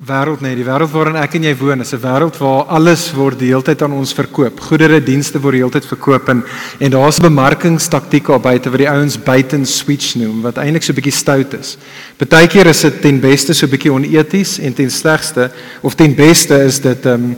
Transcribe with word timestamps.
wêreld 0.00 0.40
net 0.40 0.54
die 0.56 0.64
wêreld 0.64 0.88
waarin 0.94 1.18
ek 1.20 1.34
en 1.36 1.44
jy 1.44 1.50
woon 1.60 1.84
is 1.84 1.92
'n 1.92 2.00
wêreld 2.00 2.38
waar 2.40 2.64
alles 2.72 3.12
word 3.12 3.38
die 3.38 3.52
hele 3.52 3.60
tyd 3.62 3.82
aan 3.82 3.92
ons 3.92 4.14
verkoop. 4.16 4.58
Goedere, 4.58 4.98
dienste 4.98 5.38
word 5.38 5.52
die 5.52 5.60
hele 5.60 5.70
tyd 5.70 5.84
verkoop 5.84 6.28
en 6.30 6.42
en 6.80 6.90
daar's 6.90 7.20
bemarkingstaktieke 7.20 8.32
op 8.32 8.42
buite 8.42 8.70
wat 8.70 8.78
die 8.78 8.88
ouens 8.88 9.18
buiten 9.18 9.66
switch 9.66 10.16
noem 10.16 10.40
wat 10.40 10.56
eintlik 10.56 10.82
so 10.82 10.92
'n 10.92 10.96
bietjie 10.96 11.12
stout 11.12 11.52
is. 11.52 11.76
Partykeer 12.16 12.66
is 12.66 12.80
dit 12.80 13.02
ten 13.02 13.20
beste 13.20 13.52
so 13.52 13.66
'n 13.66 13.70
bietjie 13.70 13.92
oneties 13.92 14.58
en 14.58 14.72
ten 14.72 14.90
slegste 14.90 15.50
of 15.82 15.94
ten 15.94 16.14
beste 16.14 16.54
is 16.64 16.80
dit 16.80 17.04
ehm 17.06 17.14
um, 17.14 17.36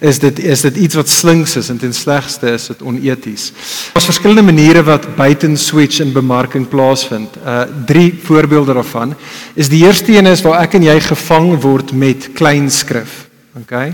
is 0.00 0.18
dit 0.18 0.38
is 0.38 0.60
dit 0.64 0.76
iets 0.76 0.96
wat 0.96 1.08
slinks 1.08 1.56
is 1.60 1.68
en 1.68 1.78
ten 1.78 1.92
slegste 1.94 2.54
is 2.56 2.66
dit 2.72 2.82
oneties. 2.82 3.50
Daar's 3.92 4.08
verskillende 4.08 4.42
maniere 4.42 4.82
wat 4.82 5.04
buiten 5.16 5.56
switch 5.60 6.00
en 6.00 6.12
bemarking 6.12 6.68
plaasvind. 6.68 7.36
Uh 7.44 7.66
drie 7.86 8.14
voorbeelde 8.22 8.74
daarvan 8.74 9.14
is 9.54 9.68
die 9.68 9.84
eerste 9.84 10.16
een 10.16 10.26
is 10.26 10.42
waar 10.42 10.62
ek 10.64 10.78
en 10.78 10.88
jy 10.88 10.96
gevang 11.04 11.52
word 11.60 11.92
met 11.92 12.30
klein 12.32 12.70
skrif. 12.70 13.26
Okay? 13.60 13.92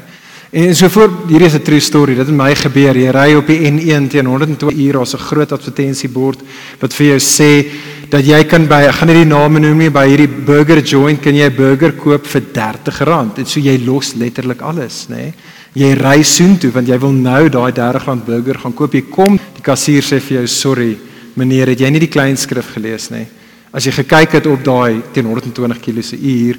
En 0.50 0.76
so 0.76 0.88
voor 0.88 1.10
hierdie 1.26 1.46
is 1.46 1.54
'n 1.54 1.62
true 1.62 1.80
story. 1.80 2.14
Dit 2.14 2.26
het 2.26 2.36
my 2.36 2.54
gebeur. 2.54 2.96
Jy 2.96 3.10
ry 3.10 3.34
op 3.34 3.46
die 3.46 3.66
N1 3.66 4.08
teen 4.08 4.26
120 4.26 4.78
uur, 4.78 4.92
daar's 4.92 5.14
'n 5.14 5.18
groot 5.18 5.52
advertensiebord 5.52 6.40
wat 6.78 6.94
vir 6.94 7.06
jou 7.06 7.18
sê 7.18 7.66
dat 8.08 8.24
jy 8.24 8.44
kan 8.44 8.66
by 8.66 8.86
ek 8.86 8.94
gaan 8.94 9.08
nie 9.08 9.24
die 9.24 9.34
name 9.34 9.58
noem 9.58 9.78
nie, 9.78 9.90
by 9.90 10.06
hierdie 10.06 10.28
burger 10.28 10.82
joint 10.82 11.20
kan 11.20 11.34
jy 11.34 11.50
'n 11.50 11.56
burger 11.56 11.92
koop 11.92 12.26
vir 12.26 12.42
R30. 12.54 13.38
En 13.38 13.46
so 13.46 13.60
jy 13.60 13.84
los 13.84 14.14
letterlik 14.14 14.60
alles, 14.60 15.06
nê? 15.08 15.16
Nee? 15.16 15.34
Jy 15.76 15.90
ry 15.98 16.22
soontoe 16.24 16.70
want 16.72 16.88
jy 16.88 16.96
wil 17.02 17.12
nou 17.12 17.48
daai 17.52 17.68
R30 17.68 18.22
burger 18.24 18.60
gaan 18.62 18.74
koop. 18.76 18.94
Jy 18.96 19.02
kom, 19.12 19.34
die 19.36 19.64
kassier 19.64 20.02
sê 20.02 20.20
vir 20.20 20.38
jou, 20.38 20.46
"Sorry, 20.46 20.96
meneer, 21.36 21.68
het 21.68 21.80
jy 21.80 21.90
nie 21.90 22.00
die 22.00 22.12
klein 22.12 22.36
skrif 22.36 22.72
gelees 22.74 23.10
nie?" 23.10 23.26
As 23.74 23.84
jy 23.84 23.92
gekyk 23.92 24.32
het 24.32 24.46
op 24.46 24.64
daai 24.64 25.02
teen 25.12 25.26
120 25.26 25.80
km 25.82 26.02
se 26.02 26.16
uur, 26.16 26.56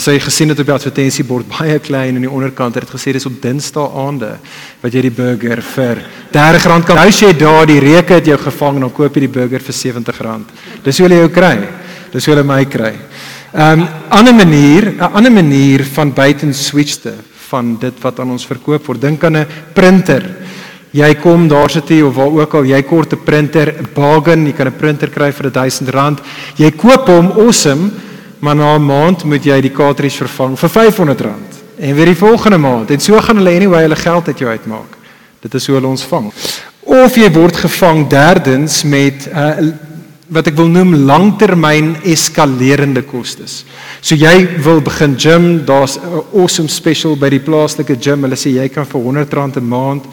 sou 0.00 0.12
jy 0.12 0.18
gesien 0.18 0.48
het 0.48 0.58
op 0.58 0.66
die 0.66 0.74
advertensiebord 0.74 1.48
baie 1.58 1.78
klein 1.78 2.16
aan 2.16 2.22
die 2.22 2.30
onderkant 2.30 2.74
het 2.74 2.82
dit 2.82 2.94
gesê 2.94 3.12
dis 3.12 3.26
op 3.26 3.40
Dinsdae 3.40 3.88
aande 3.94 4.38
wat 4.82 4.92
jy 4.92 5.02
die 5.02 5.10
burger 5.10 5.62
vir 5.62 6.02
R30 6.32 6.84
kan. 6.84 6.96
Nou 6.96 7.06
as 7.06 7.20
jy 7.20 7.32
daar 7.38 7.66
die 7.66 7.78
reke 7.78 8.14
het 8.14 8.26
jou 8.26 8.36
gevang, 8.38 8.80
dan 8.80 8.90
koop 8.90 9.14
jy 9.14 9.20
die 9.20 9.28
burger 9.28 9.60
vir 9.60 9.74
R70. 9.74 10.42
Dis 10.82 10.98
hoe 10.98 11.08
hulle 11.08 11.20
jou 11.20 11.28
kry. 11.28 11.68
Dis 12.12 12.26
hoe 12.26 12.34
hulle 12.34 12.44
my 12.44 12.64
kry. 12.64 12.94
'n 13.54 13.80
um, 13.80 13.88
ander 14.10 14.34
manier, 14.34 14.92
'n 14.98 15.14
ander 15.14 15.32
manier 15.32 15.84
van 15.84 16.12
buiten 16.12 16.52
switchte 16.54 17.14
van 17.50 17.76
dit 17.80 18.02
wat 18.02 18.20
aan 18.20 18.30
ons 18.30 18.46
verkoop 18.46 18.86
word. 18.86 19.00
Dink 19.00 19.24
aan 19.24 19.36
'n 19.36 19.46
printer. 19.74 20.24
Jy 20.90 21.14
kom 21.14 21.48
daar 21.48 21.70
sit 21.70 21.88
jy 21.88 22.02
of 22.02 22.14
waar 22.14 22.32
ook 22.32 22.54
al 22.54 22.64
jy 22.64 22.82
kort 22.82 23.12
'n 23.12 23.24
printer, 23.24 23.68
'n 23.68 23.88
bargain, 23.94 24.46
jy 24.46 24.52
kan 24.52 24.66
'n 24.66 24.76
printer 24.76 25.10
kry 25.10 25.32
vir 25.32 25.50
R1000. 25.50 26.20
Jy 26.56 26.70
koop 26.70 27.06
hom 27.06 27.32
awesome, 27.36 27.90
maar 28.40 28.56
na 28.56 28.76
'n 28.76 28.86
maand 28.86 29.24
moet 29.24 29.44
jy 29.44 29.60
die 29.60 29.72
cartridge 29.72 30.16
vervang 30.16 30.56
vir 30.58 30.70
R500 30.70 31.64
en 31.78 31.94
weer 31.94 32.06
die 32.06 32.16
volgende 32.16 32.58
maand. 32.58 32.90
En 32.90 33.00
so 33.00 33.20
gaan 33.20 33.36
hulle 33.36 33.50
anyway 33.50 33.82
hulle 33.82 33.96
geld 33.96 34.26
uit 34.26 34.38
jou 34.38 34.50
uitmaak. 34.50 34.96
Dit 35.40 35.54
is 35.54 35.66
hoe 35.66 35.74
hulle 35.76 35.88
ons 35.88 36.02
vang. 36.02 36.32
Of 36.80 37.16
jy 37.16 37.30
word 37.32 37.56
gevang 37.56 38.08
derdens 38.08 38.82
met 38.82 39.28
'n 39.28 39.38
uh, 39.38 39.72
wat 40.28 40.48
ek 40.50 40.56
wil 40.58 40.68
noem 40.68 41.06
langtermyn 41.06 41.94
eskalerende 42.02 43.02
kostes. 43.06 43.64
So 44.02 44.16
jy 44.18 44.58
wil 44.64 44.80
begin 44.80 45.16
gym, 45.16 45.66
daar's 45.66 45.98
'n 45.98 46.24
awesome 46.34 46.68
special 46.68 47.16
by 47.16 47.30
die 47.30 47.40
plaaslike 47.40 47.96
gym. 48.00 48.22
Hulle 48.22 48.36
sê 48.36 48.50
jy 48.50 48.68
kan 48.68 48.84
vir 48.84 49.00
R100 49.00 49.56
'n 49.56 49.68
maand 49.68 50.04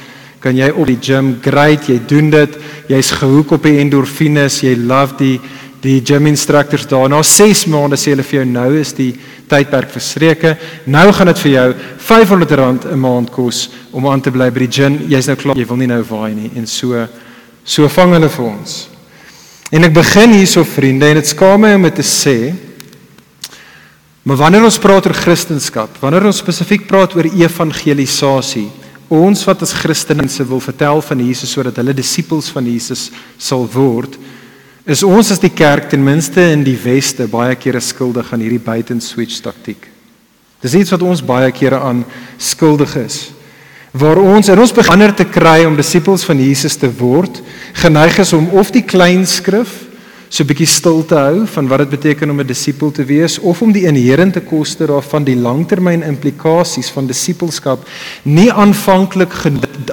kan 0.44 0.56
jy 0.56 0.69
op 0.75 0.88
die 0.88 1.00
gym, 1.00 1.38
great, 1.41 1.88
jy 1.88 2.00
doen 2.07 2.29
dit. 2.29 2.57
Jy's 2.91 3.12
gehoek 3.12 3.51
op 3.51 3.63
die 3.63 3.79
endorfines, 3.79 4.62
jy 4.62 4.75
love 4.75 5.16
die 5.18 5.40
die 5.84 6.00
gym 6.00 6.28
instructors 6.28 6.85
daar. 6.88 7.09
Na 7.09 7.22
6 7.22 7.66
maande 7.68 7.97
sê 8.00 8.13
hulle 8.13 8.24
vir 8.24 8.40
jou 8.40 8.45
nou 8.47 8.69
is 8.80 8.94
die 8.95 9.09
tydperk 9.51 9.91
verstreke. 9.91 10.57
Nou 10.88 11.12
gaan 11.12 11.28
dit 11.28 11.40
vir 11.40 11.51
jou 11.51 11.74
R500 11.74 12.85
'n 12.94 13.00
maand 13.00 13.30
kos 13.31 13.69
om 13.91 14.07
aan 14.07 14.22
te 14.22 14.31
bly 14.31 14.50
by 14.50 14.59
die 14.59 14.72
gym. 14.72 15.00
Jy's 15.09 15.28
nou 15.28 15.35
klaar, 15.35 15.57
jy 15.57 15.66
wil 15.66 15.78
nie 15.78 15.88
nou 15.88 16.03
waai 16.03 16.34
nie 16.34 16.51
en 16.56 16.66
so 16.66 17.07
so 17.66 17.88
vang 17.88 18.13
hulle 18.13 18.30
vir 18.30 18.45
ons. 18.45 18.93
En 19.73 19.81
ek 19.81 19.95
begin 19.95 20.35
hierso 20.35 20.61
vriende 20.69 21.07
en 21.09 21.17
dit 21.17 21.25
skaam 21.31 21.63
my 21.66 21.72
om 21.73 21.88
dit 21.88 21.95
te 21.97 22.06
sê. 22.06 22.38
Maar 24.23 24.38
wanneer 24.44 24.67
ons 24.67 24.78
praat 24.79 25.07
oor 25.09 25.17
Christendom, 25.17 25.89
wanneer 26.00 26.28
ons 26.29 26.41
spesifiek 26.44 26.85
praat 26.88 27.16
oor 27.17 27.28
evangelisasie, 27.28 28.67
ons 29.13 29.41
wat 29.50 29.66
as 29.66 29.73
Christene 29.75 30.28
wil 30.47 30.62
vertel 30.63 31.01
van 31.01 31.25
Jesus 31.25 31.51
sodat 31.51 31.81
hulle 31.81 31.94
disippels 31.94 32.51
van 32.53 32.69
Jesus 32.69 33.09
sal 33.38 33.66
word, 33.73 34.16
is 34.85 35.03
ons 35.03 35.31
as 35.31 35.41
die 35.41 35.51
kerk 35.51 35.89
ten 35.89 36.03
minste 36.03 36.44
in 36.53 36.63
die 36.63 36.78
weste 36.78 37.28
baie 37.28 37.56
kere 37.56 37.81
skuldig 37.81 38.29
aan 38.31 38.44
hierdie 38.45 38.62
buiten 38.63 39.01
switch 39.01 39.41
taktiek. 39.41 39.89
Dis 40.62 40.75
iets 40.78 40.94
wat 40.94 41.03
ons 41.03 41.25
baie 41.25 41.51
kere 41.51 41.81
aan 41.81 42.06
skuldig 42.38 42.95
is 43.01 43.17
waar 43.94 44.18
ons 44.18 44.50
in 44.50 44.59
ons 44.59 44.74
beginner 44.74 45.14
te 45.14 45.26
kry 45.30 45.64
om 45.68 45.78
disippels 45.78 46.26
van 46.26 46.40
Jesus 46.42 46.76
te 46.81 46.90
word, 46.98 47.42
geneig 47.78 48.18
is 48.24 48.34
om 48.34 48.50
of 48.58 48.74
die 48.74 48.86
klein 48.86 49.28
skrif 49.30 49.84
so 50.34 50.42
'n 50.42 50.50
bietjie 50.50 50.66
stil 50.66 51.04
te 51.06 51.14
hou 51.14 51.46
van 51.46 51.68
wat 51.70 51.78
dit 51.84 51.90
beteken 51.90 52.30
om 52.30 52.40
'n 52.40 52.48
disipel 52.48 52.90
te 52.92 53.06
wees 53.06 53.38
of 53.40 53.62
om 53.62 53.72
die 53.72 53.86
inherente 53.86 54.42
koste 54.42 54.88
daarvan 54.88 55.24
die 55.24 55.36
langtermyn 55.36 56.02
implikasies 56.02 56.90
van 56.90 57.06
disipelskap 57.06 57.86
nie 58.24 58.52
aanvanklik 58.52 59.30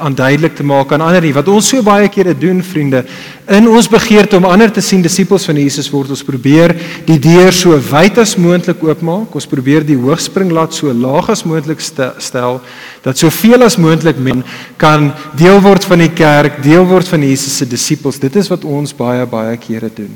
aanduidelik 0.01 0.57
te 0.57 0.65
maak 0.65 0.93
aan 0.93 1.01
ander 1.01 1.21
nie. 1.21 1.35
Wat 1.35 1.49
ons 1.49 1.69
so 1.69 1.83
baie 1.83 2.09
kere 2.09 2.35
doen 2.35 2.63
vriende 2.63 3.05
in 3.49 3.69
ons 3.69 3.89
begeerte 3.89 4.37
om 4.37 4.45
ander 4.45 4.73
te 4.73 4.81
sien 4.81 5.03
disipels 5.03 5.45
van 5.45 5.57
Jesus 5.57 5.91
word 5.91 6.09
ons 6.11 6.25
probeer 6.25 6.75
die 7.05 7.19
deur 7.19 7.53
so 7.53 7.79
wyd 7.91 8.19
as 8.19 8.37
moontlik 8.37 8.83
oopmaak 8.83 9.35
ons 9.35 9.47
probeer 9.47 9.85
die 9.85 9.99
hoogspringlat 9.99 10.73
so 10.73 10.93
laag 10.93 11.29
as 11.29 11.45
moontlik 11.45 11.81
stel 11.81 12.61
dat 13.05 13.19
soveel 13.19 13.63
as 13.65 13.79
moontlik 13.81 14.19
men 14.19 14.43
kan 14.77 15.13
deel 15.39 15.61
word 15.61 15.85
van 15.85 15.99
die 16.05 16.13
kerk 16.13 16.63
deel 16.63 16.87
word 16.87 17.09
van 17.09 17.23
Jesus 17.25 17.57
se 17.57 17.69
disipels 17.69 18.21
dit 18.21 18.37
is 18.37 18.51
wat 18.53 18.65
ons 18.65 18.97
baie 18.97 19.27
baie 19.27 19.57
kere 19.61 19.93
doen 19.95 20.13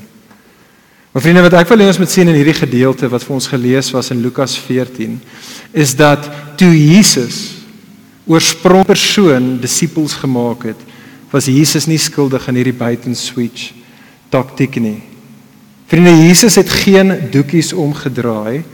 Maar 1.15 1.23
vriende, 1.23 1.45
wat 1.47 1.55
ek 1.55 1.69
wil 1.71 1.79
hê 1.79 1.87
ons 1.87 1.99
moet 2.03 2.11
sien 2.11 2.27
in 2.27 2.35
hierdie 2.35 2.57
gedeelte 2.59 3.07
wat 3.07 3.23
vir 3.23 3.37
ons 3.37 3.47
gelees 3.47 3.93
was 3.95 4.09
in 4.11 4.19
Lukas 4.19 4.57
14, 4.59 5.13
is 5.71 5.93
dat 5.95 6.27
toe 6.59 6.73
Jesus 6.75 7.37
oorsprong 8.27 8.83
persoon 8.89 9.53
disippels 9.63 10.17
gemaak 10.19 10.67
het, 10.73 10.81
was 11.31 11.47
Jesus 11.47 11.87
nie 11.87 12.01
skuldig 12.03 12.49
aan 12.51 12.59
hierdie 12.59 12.75
buiten 12.75 13.15
switch 13.15 13.71
taktik 14.35 14.81
nie. 14.83 15.05
Vriende, 15.87 16.17
Jesus 16.27 16.59
het 16.59 16.75
geen 16.83 17.15
doekies 17.31 17.71
omgedraai 17.79 18.65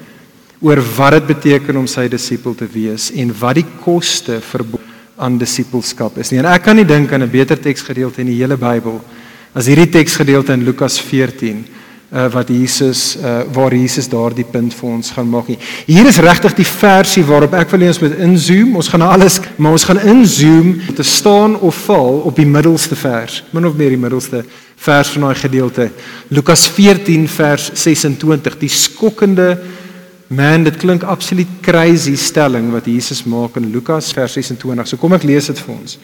oor 0.60 0.80
wat 0.96 1.16
dit 1.16 1.26
beteken 1.26 1.76
om 1.80 1.88
sy 1.88 2.06
disipel 2.12 2.54
te 2.54 2.68
wees 2.68 3.10
en 3.16 3.32
wat 3.40 3.56
die 3.60 3.66
koste 3.80 4.40
vir 4.44 4.64
aan 5.20 5.38
disipelskap 5.40 6.16
is 6.20 6.32
nie. 6.32 6.40
En 6.40 6.48
ek 6.52 6.64
kan 6.64 6.76
nie 6.76 6.88
dink 6.88 7.12
aan 7.12 7.22
'n 7.22 7.30
beter 7.30 7.60
teksgedeelte 7.60 8.20
in 8.20 8.28
die 8.28 8.40
hele 8.40 8.56
Bybel 8.56 9.00
as 9.54 9.66
hierdie 9.66 9.90
teksgedeelte 9.90 10.52
in 10.52 10.64
Lukas 10.64 11.00
14 11.00 11.64
uh, 12.12 12.26
wat 12.32 12.48
Jesus 12.48 13.16
uh, 13.16 13.42
waar 13.52 13.74
Jesus 13.74 14.08
daardie 14.08 14.44
punt 14.44 14.74
vir 14.74 14.88
ons 14.88 15.10
gaan 15.10 15.28
maak 15.28 15.48
nie. 15.48 15.58
Hier 15.86 16.06
is 16.06 16.18
regtig 16.18 16.54
die 16.54 16.66
versie 16.66 17.24
waarop 17.24 17.54
ek 17.54 17.70
wil 17.70 17.80
hê 17.80 17.90
ons 17.92 18.00
moet 18.02 18.18
inzoom. 18.18 18.76
Ons 18.76 18.88
gaan 18.88 19.02
alles, 19.06 19.40
maar 19.56 19.72
ons 19.72 19.84
gaan 19.84 20.00
inzoom 20.00 20.80
te 20.96 21.06
staan 21.06 21.56
of 21.60 21.84
val 21.86 22.22
op 22.30 22.36
die 22.36 22.46
middelste 22.48 22.96
vers. 22.96 23.42
Min 23.52 23.66
of 23.66 23.76
meer 23.78 23.90
die 23.90 24.00
middelste 24.00 24.44
vers 24.80 25.08
van 25.14 25.28
daai 25.28 25.36
gedeelte. 25.36 25.90
Lukas 26.28 26.66
14 26.68 27.28
vers 27.28 27.70
26. 27.74 28.58
Die 28.58 28.72
skokkende 28.72 29.58
man, 30.30 30.64
dit 30.64 30.76
klink 30.78 31.02
absoluut 31.02 31.48
crazy 31.62 32.14
stelling 32.16 32.70
wat 32.70 32.86
Jesus 32.86 33.24
maak 33.26 33.56
in 33.58 33.72
Lukas 33.74 34.12
vers 34.14 34.36
26. 34.38 34.86
So 34.86 34.98
kom 35.00 35.16
ek 35.16 35.26
lees 35.26 35.50
dit 35.50 35.62
vir 35.66 35.74
ons. 35.74 35.96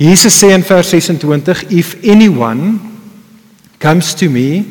Jesus 0.00 0.34
sê 0.34 0.50
in 0.50 0.64
vers 0.66 0.90
26 0.90 1.70
if 1.70 1.94
anyone 2.02 2.80
comes 3.78 4.10
to 4.18 4.26
me 4.28 4.64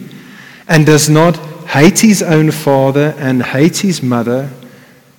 and 0.68 0.86
does 0.86 1.08
not 1.08 1.40
hate 1.72 2.04
his 2.04 2.22
own 2.22 2.52
father 2.52 3.16
and 3.18 3.44
hate 3.56 3.78
his 3.78 4.02
mother 4.04 4.50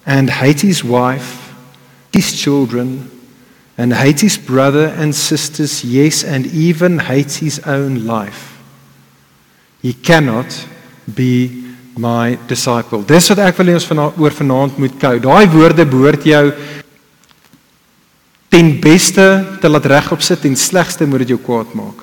and 0.04 0.28
hate 0.28 0.60
his 0.60 0.84
wife, 0.84 1.54
his 2.12 2.36
children, 2.36 3.10
and 3.78 3.94
hate 3.94 4.20
his 4.20 4.36
brother 4.36 4.92
and 4.98 5.14
sisters, 5.14 5.82
yes, 5.82 6.22
and 6.22 6.46
even 6.46 6.98
hates 6.98 7.36
his 7.36 7.58
own 7.60 8.06
life, 8.06 8.60
he 9.80 9.94
cannot 9.94 10.66
be 11.12 11.64
my 11.96 12.38
disciple. 12.48 13.04
Dis 13.06 13.28
wat 13.30 13.42
ek 13.46 13.58
wil 13.60 13.70
hê 13.70 13.76
ons 13.78 13.86
van 13.90 14.02
oor 14.08 14.34
vanaand 14.34 14.80
moet 14.82 14.96
kou. 15.00 15.14
Daai 15.22 15.46
woorde 15.52 15.86
behoort 15.86 16.26
jou 16.26 16.44
ten 18.54 18.72
beste 18.82 19.26
te 19.60 19.70
laat 19.70 19.86
regop 19.90 20.22
sit 20.22 20.44
en 20.46 20.56
slegste 20.58 21.06
moet 21.06 21.24
dit 21.24 21.34
jou 21.34 21.40
kwaad 21.42 21.72
maak. 21.74 22.02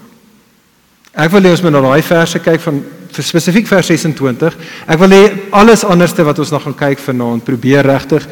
Ek 1.12 1.32
wil 1.34 1.44
hê 1.44 1.52
ons 1.52 1.64
moet 1.64 1.76
na 1.76 1.84
daai 1.84 2.04
verse 2.08 2.40
kyk 2.40 2.64
van 2.64 2.82
spesifiek 3.12 3.68
vers 3.68 3.92
26. 3.92 4.58
Ek 4.88 5.00
wil 5.00 5.16
hê 5.16 5.24
alles 5.60 5.84
anderste 5.84 6.24
wat 6.28 6.40
ons 6.40 6.52
nog 6.56 6.64
gaan 6.68 6.78
kyk 6.86 7.04
vanaand, 7.04 7.44
probeer 7.48 7.88
regtig 7.88 8.28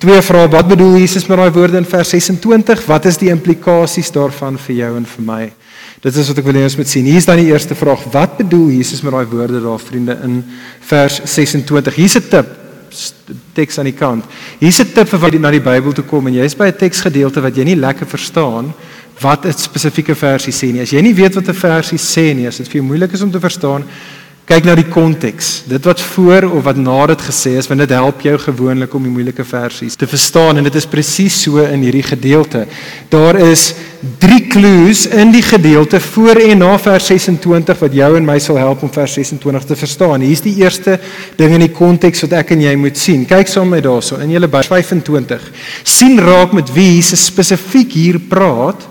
twee 0.00 0.20
vrae. 0.24 0.48
Wat 0.52 0.68
bedoel 0.68 0.98
Jesus 1.02 1.28
met 1.28 1.40
daai 1.40 1.52
woorde 1.52 1.80
in 1.80 1.88
vers 1.88 2.14
26? 2.16 2.86
Wat 2.88 3.08
is 3.08 3.20
die 3.20 3.32
implikasies 3.32 4.12
daarvan 4.12 4.56
vir 4.66 4.80
jou 4.80 4.90
en 5.00 5.08
vir 5.08 5.28
my? 5.28 5.44
Dit 6.04 6.18
is 6.20 6.28
wat 6.28 6.36
ek 6.42 6.44
wil 6.44 6.58
hê 6.58 6.66
ons 6.66 6.74
moet 6.76 6.90
sien. 6.90 7.06
Hier 7.08 7.16
is 7.16 7.24
dan 7.24 7.40
die 7.40 7.48
eerste 7.48 7.72
vraag. 7.72 8.02
Wat 8.12 8.36
bedoel 8.36 8.74
Jesus 8.76 9.00
met 9.00 9.14
daai 9.14 9.24
woorde 9.30 9.62
daar 9.64 9.80
vriende 9.80 10.18
in 10.26 10.42
vers 10.84 11.22
26? 11.32 11.96
Hier's 11.96 12.16
'n 12.18 12.28
tip 12.28 12.50
teks 13.56 13.78
aan 13.78 13.88
die 13.88 13.96
kant. 13.96 14.24
Hier's 14.60 14.80
'n 14.80 14.92
tip 14.92 15.08
vir 15.08 15.18
wat 15.18 15.32
jy 15.32 15.40
na 15.40 15.50
die 15.50 15.64
Bybel 15.64 15.92
toe 15.92 16.04
kom 16.04 16.26
en 16.26 16.34
jy's 16.34 16.54
by 16.54 16.66
'n 16.66 16.76
teksgedeelte 16.76 17.40
wat 17.40 17.56
jy 17.56 17.64
nie 17.64 17.76
lekker 17.76 18.06
verstaan 18.06 18.74
wat 19.20 19.46
'n 19.46 19.52
spesifieke 19.52 20.14
versie 20.14 20.52
sê 20.52 20.72
nie. 20.72 20.82
As 20.82 20.90
jy 20.90 21.00
nie 21.00 21.14
weet 21.14 21.34
wat 21.34 21.48
'n 21.48 21.54
versie 21.54 21.98
sê 21.98 22.34
nie, 22.34 22.46
as 22.46 22.58
dit 22.58 22.68
vir 22.68 22.82
jou 22.82 22.84
moeilik 22.84 23.12
is 23.12 23.22
om 23.22 23.30
te 23.30 23.40
verstaan, 23.40 23.84
kyk 24.44 24.66
na 24.68 24.74
die 24.76 24.88
konteks. 24.92 25.62
Dit 25.68 25.86
wat 25.88 26.02
voor 26.04 26.44
of 26.52 26.66
wat 26.66 26.76
na 26.76 26.98
dit 27.08 27.22
gesê 27.24 27.54
is, 27.56 27.68
want 27.70 27.80
dit 27.80 27.94
help 27.96 28.20
jou 28.26 28.34
gewoonlik 28.42 28.92
om 28.94 29.06
die 29.06 29.12
moeilike 29.12 29.44
versies 29.48 29.96
te 29.96 30.08
verstaan 30.08 30.60
en 30.60 30.68
dit 30.68 30.76
is 30.76 30.88
presies 30.90 31.38
so 31.46 31.64
in 31.64 31.84
hierdie 31.86 32.04
gedeelte. 32.04 32.66
Daar 33.12 33.40
is 33.40 33.70
3 34.20 34.42
clues 34.52 35.06
in 35.08 35.32
die 35.32 35.42
gedeelte 35.42 36.00
voor 36.12 36.42
en 36.44 36.60
na 36.60 36.74
vers 36.78 37.08
26 37.08 37.80
wat 37.86 37.96
jou 37.96 38.10
en 38.18 38.28
my 38.28 38.36
sal 38.42 38.60
help 38.60 38.84
om 38.84 38.92
vers 38.92 39.16
26 39.16 39.64
te 39.64 39.78
verstaan. 39.80 40.20
Hier's 40.20 40.44
die 40.44 40.58
eerste 40.60 40.98
ding 41.40 41.56
in 41.56 41.64
die 41.64 41.72
konteks 41.72 42.26
wat 42.26 42.36
ek 42.44 42.52
en 42.52 42.66
jy 42.66 42.74
moet 42.76 43.00
sien. 43.00 43.24
Kyk 43.28 43.48
saam 43.48 43.72
met 43.72 43.86
daarso 43.88 44.20
in 44.20 44.34
julle 44.36 44.50
by 44.52 44.60
25. 44.66 45.52
sien 45.84 46.20
raak 46.20 46.52
met 46.52 46.68
wie 46.76 46.96
Jesus 46.98 47.24
spesifiek 47.32 47.96
hier 47.96 48.20
praat 48.20 48.90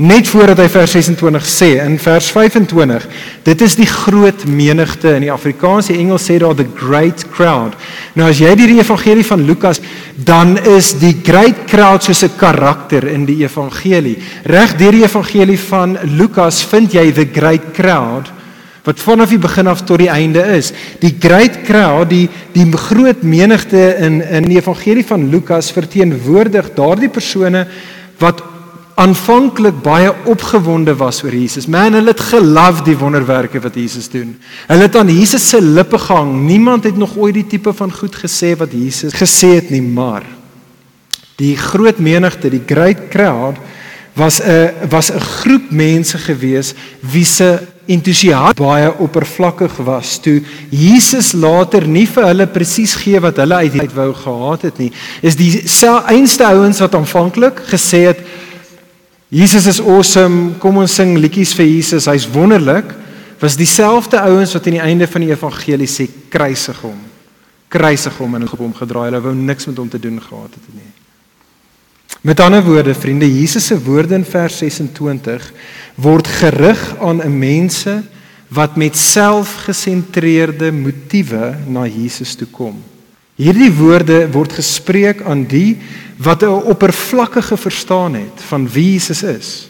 net 0.00 0.28
voordat 0.32 0.62
hy 0.62 0.66
vers 0.72 0.94
26 0.96 1.44
sê 1.44 1.68
in 1.82 1.98
vers 2.00 2.30
25 2.32 3.04
dit 3.44 3.64
is 3.66 3.74
die 3.76 3.88
groot 3.88 4.46
menigte. 4.48 5.12
In 5.18 5.26
die 5.26 5.32
Afrikaanse 5.32 5.92
Engels 5.92 6.24
sê 6.30 6.38
daar 6.40 6.56
the 6.56 6.64
great 6.78 7.26
crowd. 7.34 7.76
Nou 8.16 8.30
as 8.30 8.40
jy 8.40 8.54
die 8.56 8.78
evangelie 8.78 9.26
van 9.28 9.44
Lukas 9.44 9.82
dan 10.16 10.56
is 10.72 10.94
die 11.00 11.12
great 11.24 11.66
crowd 11.68 12.04
soos 12.04 12.24
'n 12.24 12.36
karakter 12.36 13.04
in 13.08 13.26
die 13.26 13.42
evangelie. 13.44 14.16
Reg 14.44 14.76
deur 14.78 14.92
die 14.92 15.04
evangelie 15.04 15.58
van 15.58 15.98
Lukas 16.16 16.64
vind 16.64 16.92
jy 16.92 17.12
the 17.12 17.28
great 17.28 17.74
crowd 17.74 18.32
wat 18.84 19.00
vanaf 19.00 19.28
die 19.28 19.38
begin 19.38 19.66
af 19.66 19.84
tot 19.84 19.98
die 19.98 20.08
einde 20.08 20.40
is. 20.56 20.72
Die 21.00 21.16
great 21.20 21.62
crowd 21.64 22.08
die 22.08 22.28
die 22.54 22.64
groot 22.72 23.22
menigte 23.22 23.96
in 24.00 24.22
in 24.22 24.48
die 24.48 24.56
evangelie 24.56 25.04
van 25.04 25.30
Lukas 25.30 25.70
verteenwoordig 25.70 26.72
daardie 26.74 27.08
persone 27.08 27.66
wat 28.18 28.42
aanvanklik 28.94 29.82
baie 29.82 30.12
opgewonde 30.24 30.96
was 30.96 31.22
oor 31.24 31.34
Jesus. 31.34 31.66
Man, 31.66 31.92
hulle 31.92 32.12
het 32.12 32.20
geloof 32.20 32.82
die 32.82 32.96
wonderwerke 32.98 33.60
wat 33.60 33.74
Jesus 33.74 34.08
doen. 34.08 34.34
Hulle 34.66 34.88
het 34.88 34.96
aan 34.96 35.08
Jesus 35.08 35.48
se 35.48 35.62
lippe 35.62 35.98
gehang. 35.98 36.34
Niemand 36.46 36.84
het 36.84 36.96
nog 36.96 37.16
ooit 37.16 37.34
die 37.34 37.46
tipe 37.46 37.72
van 37.72 37.92
goed 37.92 38.16
gesê 38.16 38.56
wat 38.56 38.72
Jesus 38.72 39.14
gesê 39.14 39.54
het 39.60 39.70
nie, 39.70 39.82
maar 39.82 40.26
die 41.40 41.56
groot 41.56 41.98
menigte, 41.98 42.50
die 42.52 42.64
great 42.66 43.08
crowd 43.08 43.56
was 44.12 44.40
'n 44.40 44.88
was 44.88 45.10
'n 45.10 45.20
groep 45.20 45.70
mense 45.70 46.18
gewees 46.18 46.74
wie 47.00 47.24
se 47.24 47.58
entoesiasme 47.86 48.54
baie 48.54 48.98
oppervlakkig 48.98 49.76
was 49.76 50.18
toe 50.18 50.42
Jesus 50.70 51.32
later 51.32 51.86
nie 51.86 52.06
vir 52.06 52.26
hulle 52.26 52.46
presies 52.46 52.94
gee 52.94 53.20
wat 53.20 53.36
hulle 53.36 53.54
uit 53.54 53.94
wou 53.94 54.12
gehad 54.14 54.62
het 54.62 54.78
nie 54.78 54.92
is 55.22 55.36
die 55.36 55.68
selfde 55.68 56.44
ouens 56.44 56.80
wat 56.80 56.94
aanvanklik 56.94 57.62
gesê 57.72 58.04
het 58.10 58.20
Jesus 59.30 59.66
is 59.70 59.78
awesome. 59.78 60.56
Kom 60.58 60.80
ons 60.82 60.94
sing 60.98 61.14
liedjies 61.18 61.52
vir 61.54 61.68
Jesus. 61.68 62.08
Hy's 62.10 62.26
wonderlik. 62.34 62.90
Was 63.40 63.56
dieselfde 63.56 64.18
ouens 64.26 64.52
wat 64.56 64.66
aan 64.66 64.76
die 64.76 64.82
einde 64.82 65.06
van 65.08 65.22
die 65.24 65.30
evangelie 65.30 65.88
sê 65.88 66.08
kruisig 66.32 66.80
hom. 66.82 66.98
Kruisig 67.70 68.16
hom 68.18 68.34
en 68.36 68.48
op 68.48 68.58
hom 68.58 68.74
gedraai. 68.74 69.06
Hulle 69.06 69.22
wou 69.28 69.34
niks 69.38 69.70
met 69.70 69.78
hom 69.78 69.88
te 69.88 70.02
doen 70.02 70.18
gehad 70.20 70.58
het 70.58 70.74
nie. 70.74 70.90
Met 72.26 72.40
ander 72.42 72.60
woorde, 72.66 72.92
vriende, 72.94 73.24
Jesus 73.24 73.70
se 73.70 73.78
woorde 73.80 74.18
in 74.18 74.26
vers 74.28 74.58
26 74.58 75.46
word 75.94 76.26
gerig 76.26 76.80
aan 77.00 77.22
'n 77.22 77.38
mense 77.38 78.02
wat 78.48 78.76
met 78.76 78.96
selfgesentreerde 78.96 80.72
motiewe 80.72 81.54
na 81.66 81.86
Jesus 81.86 82.34
toe 82.34 82.48
kom. 82.50 82.82
Hierdie 83.40 83.70
woorde 83.72 84.26
word 84.34 84.52
gespreek 84.58 85.22
aan 85.24 85.46
die 85.48 85.78
wat 86.20 86.42
'n 86.44 86.68
oppervlakkige 86.68 87.56
verstaan 87.56 88.14
het 88.14 88.36
van 88.48 88.68
wie 88.68 88.92
Jesus 88.92 89.22
is. 89.22 89.68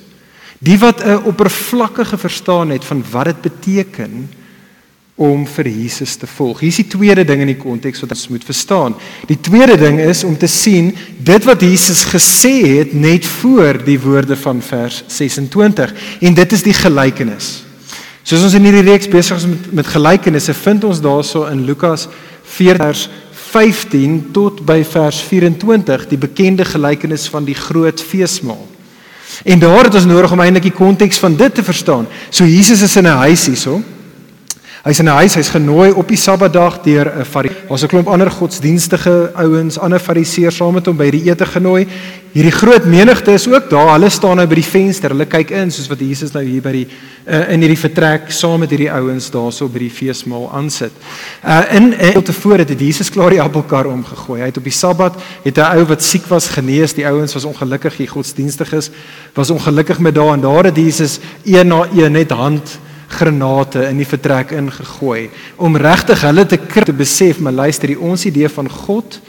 Die 0.58 0.78
wat 0.78 1.04
'n 1.04 1.22
oppervlakkige 1.24 2.18
verstaan 2.18 2.70
het 2.70 2.84
van 2.84 3.04
wat 3.10 3.24
dit 3.24 3.40
beteken 3.40 4.28
om 5.14 5.46
vir 5.46 5.68
Jesus 5.68 6.16
te 6.16 6.26
volg. 6.26 6.60
Hier 6.60 6.68
is 6.68 6.80
die 6.80 6.86
tweede 6.86 7.24
ding 7.24 7.40
in 7.40 7.52
die 7.52 7.60
konteks 7.60 8.00
wat 8.00 8.10
ons 8.10 8.28
moet 8.28 8.44
verstaan. 8.44 8.94
Die 9.26 9.40
tweede 9.40 9.76
ding 9.76 10.00
is 10.00 10.24
om 10.24 10.36
te 10.36 10.46
sien 10.46 10.96
dit 11.18 11.44
wat 11.44 11.60
Jesus 11.60 12.04
gesê 12.04 12.78
het 12.78 12.92
net 12.92 13.26
voor 13.26 13.84
die 13.84 14.00
woorde 14.00 14.36
van 14.36 14.62
vers 14.62 15.02
26 15.06 15.94
en 16.20 16.34
dit 16.34 16.52
is 16.52 16.62
die 16.62 16.74
gelykenis. 16.74 17.62
Soos 18.22 18.42
ons 18.42 18.54
in 18.54 18.64
hierdie 18.64 18.90
reeks 18.90 19.08
besig 19.08 19.36
is 19.36 19.46
met 19.46 19.72
met 19.72 19.86
gelykenisse, 19.86 20.54
vind 20.54 20.84
ons 20.84 21.00
daarso 21.00 21.44
in 21.46 21.64
Lukas 21.64 22.08
4 22.42 22.76
vers 22.76 23.08
15 23.50 24.30
tot 24.32 24.60
by 24.66 24.82
vers 24.86 25.20
24 25.26 26.06
die 26.08 26.18
bekende 26.18 26.64
gelykenis 26.64 27.28
van 27.28 27.44
die 27.44 27.54
groot 27.54 28.02
feesmaal. 28.02 28.66
En 29.44 29.58
daar 29.58 29.84
het 29.84 29.94
ons 29.94 30.06
nodig 30.06 30.32
om 30.32 30.40
eintlik 30.40 30.68
die 30.68 30.76
konteks 30.76 31.18
van 31.18 31.36
dit 31.36 31.54
te 31.54 31.64
verstaan. 31.64 32.06
So 32.30 32.44
Jesus 32.44 32.82
is 32.82 32.96
in 32.96 33.06
'n 33.06 33.22
huis 33.26 33.46
hierso. 33.46 33.82
Hy's 34.80 34.98
in 34.98 35.08
'n 35.08 35.12
huis, 35.12 35.34
hy's 35.34 35.50
genooi 35.52 35.90
op 35.92 36.08
die 36.08 36.16
Sabbatdag 36.16 36.80
deur 36.80 37.04
'n 37.04 37.24
Fariseer. 37.24 37.68
Ons 37.68 37.82
'n 37.82 37.86
klomp 37.86 38.08
ander 38.08 38.30
godsdienstige 38.30 39.30
ouens, 39.34 39.78
ander 39.78 39.98
Fariseërs 40.00 40.56
saam 40.56 40.74
met 40.74 40.86
hom 40.86 40.96
by 40.96 41.10
die 41.10 41.28
ete 41.28 41.44
genooi. 41.44 41.86
Hierdie 42.32 42.52
groot 42.52 42.84
menigte 42.84 43.32
is 43.32 43.46
ook 43.48 43.68
daar. 43.70 43.92
Hulle 43.92 44.08
staan 44.08 44.36
nou 44.36 44.46
by 44.46 44.54
die 44.54 44.64
venster. 44.64 45.10
Hulle 45.10 45.26
kyk 45.26 45.50
in 45.50 45.70
soos 45.70 45.88
wat 45.88 46.00
Jesus 46.00 46.32
nou 46.32 46.44
hier 46.44 46.62
by 46.62 46.72
die 46.72 46.88
uh, 47.26 47.52
in 47.52 47.60
hierdie 47.60 47.76
vertrek 47.78 48.30
saam 48.30 48.60
met 48.60 48.70
hierdie 48.70 48.90
ouens 48.90 49.30
daarso 49.30 49.68
by 49.68 49.78
die 49.78 49.90
feesmaal 49.90 50.50
aansit. 50.52 50.92
Uh 51.44 51.62
in 51.76 51.92
in 51.92 52.22
tevore 52.22 52.64
het 52.64 52.80
Jesus 52.80 53.10
klaar 53.10 53.30
die 53.30 53.42
appelkar 53.42 53.86
omgegooi. 53.86 54.40
Hy 54.40 54.46
het 54.46 54.56
op 54.56 54.64
die 54.64 54.72
Sabbat 54.72 55.14
het 55.44 55.58
'n 55.58 55.76
ou 55.76 55.84
wat 55.84 56.02
siek 56.02 56.26
was 56.28 56.48
genees. 56.48 56.94
Die 56.94 57.06
ouens 57.06 57.34
was 57.34 57.44
ongelukkig, 57.44 57.96
die 57.96 58.08
godsdienstiges 58.08 58.90
was 59.34 59.50
ongelukkig 59.50 59.98
met 59.98 60.14
daai 60.14 60.32
en 60.32 60.40
daar 60.40 60.64
het 60.64 60.76
Jesus 60.76 61.18
een 61.44 61.68
na 61.68 61.86
een 61.92 62.12
net 62.12 62.30
hand 62.30 62.78
granate 63.10 63.84
in 63.88 63.98
die 64.00 64.08
vertrek 64.08 64.54
ingegooi 64.56 65.28
om 65.56 65.76
regtig 65.76 66.22
hulle 66.26 66.46
te 66.46 66.58
kry 66.60 66.86
te 66.86 66.96
besef 66.96 67.40
maar 67.42 67.56
luister 67.66 67.92
die 67.92 67.98
ons 67.98 68.26
idee 68.28 68.48
van 68.48 68.70
God 68.70 69.20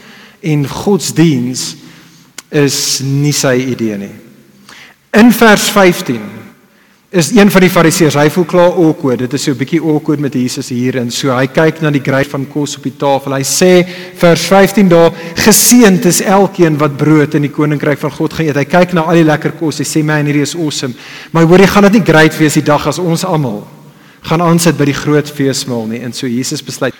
en 0.42 0.66
godsdiens 0.68 1.64
is 2.52 2.78
nie 3.04 3.32
sy 3.32 3.54
idee 3.72 3.96
nie. 3.96 4.14
In 5.16 5.32
vers 5.32 5.68
15 5.72 6.41
is 7.12 7.28
een 7.36 7.50
van 7.52 7.60
die 7.60 7.68
fariseërs, 7.68 8.16
hy 8.16 8.30
voel 8.32 8.46
klaar 8.48 8.78
awkward. 8.80 9.20
Dit 9.20 9.34
is 9.36 9.42
so 9.44 9.52
'n 9.52 9.58
bietjie 9.58 9.82
awkward 9.84 10.20
met 10.20 10.32
Jesus 10.32 10.68
hier 10.68 10.96
en 10.96 11.10
so 11.10 11.28
hy 11.28 11.46
kyk 11.46 11.82
na 11.82 11.90
die 11.90 12.00
gryp 12.00 12.30
van 12.30 12.46
kos 12.48 12.76
op 12.76 12.82
die 12.82 12.96
tafel. 12.96 13.34
Hy 13.34 13.42
sê 13.42 13.86
vers 14.16 14.40
15 14.40 14.88
daar 14.88 15.12
geseënd 15.34 16.04
is 16.06 16.22
elkeen 16.22 16.78
wat 16.78 16.96
brood 16.96 17.34
in 17.34 17.42
die 17.42 17.50
koninkryk 17.50 17.98
van 17.98 18.10
God 18.10 18.38
eet. 18.38 18.56
Hy 18.56 18.64
kyk 18.64 18.92
na 18.94 19.02
al 19.02 19.14
die 19.14 19.24
lekker 19.24 19.52
kos. 19.52 19.78
Hy 19.78 19.84
sê 19.84 20.02
man 20.02 20.24
hierdie 20.24 20.42
is 20.42 20.54
awesome. 20.54 20.94
Maar 21.32 21.44
hoor 21.44 21.58
jy 21.58 21.66
gaan 21.66 21.82
dit 21.82 21.92
nie 21.92 22.12
great 22.12 22.38
wees 22.38 22.54
die 22.54 22.62
dag 22.64 22.86
as 22.86 22.98
ons 22.98 23.24
almal 23.24 23.66
gaan 24.22 24.40
aansit 24.40 24.78
by 24.78 24.84
die 24.84 24.94
groot 24.94 25.30
feesmaal 25.30 25.86
nie. 25.86 26.00
En 26.00 26.12
so 26.12 26.26
Jesus 26.26 26.62
besluit 26.62 26.94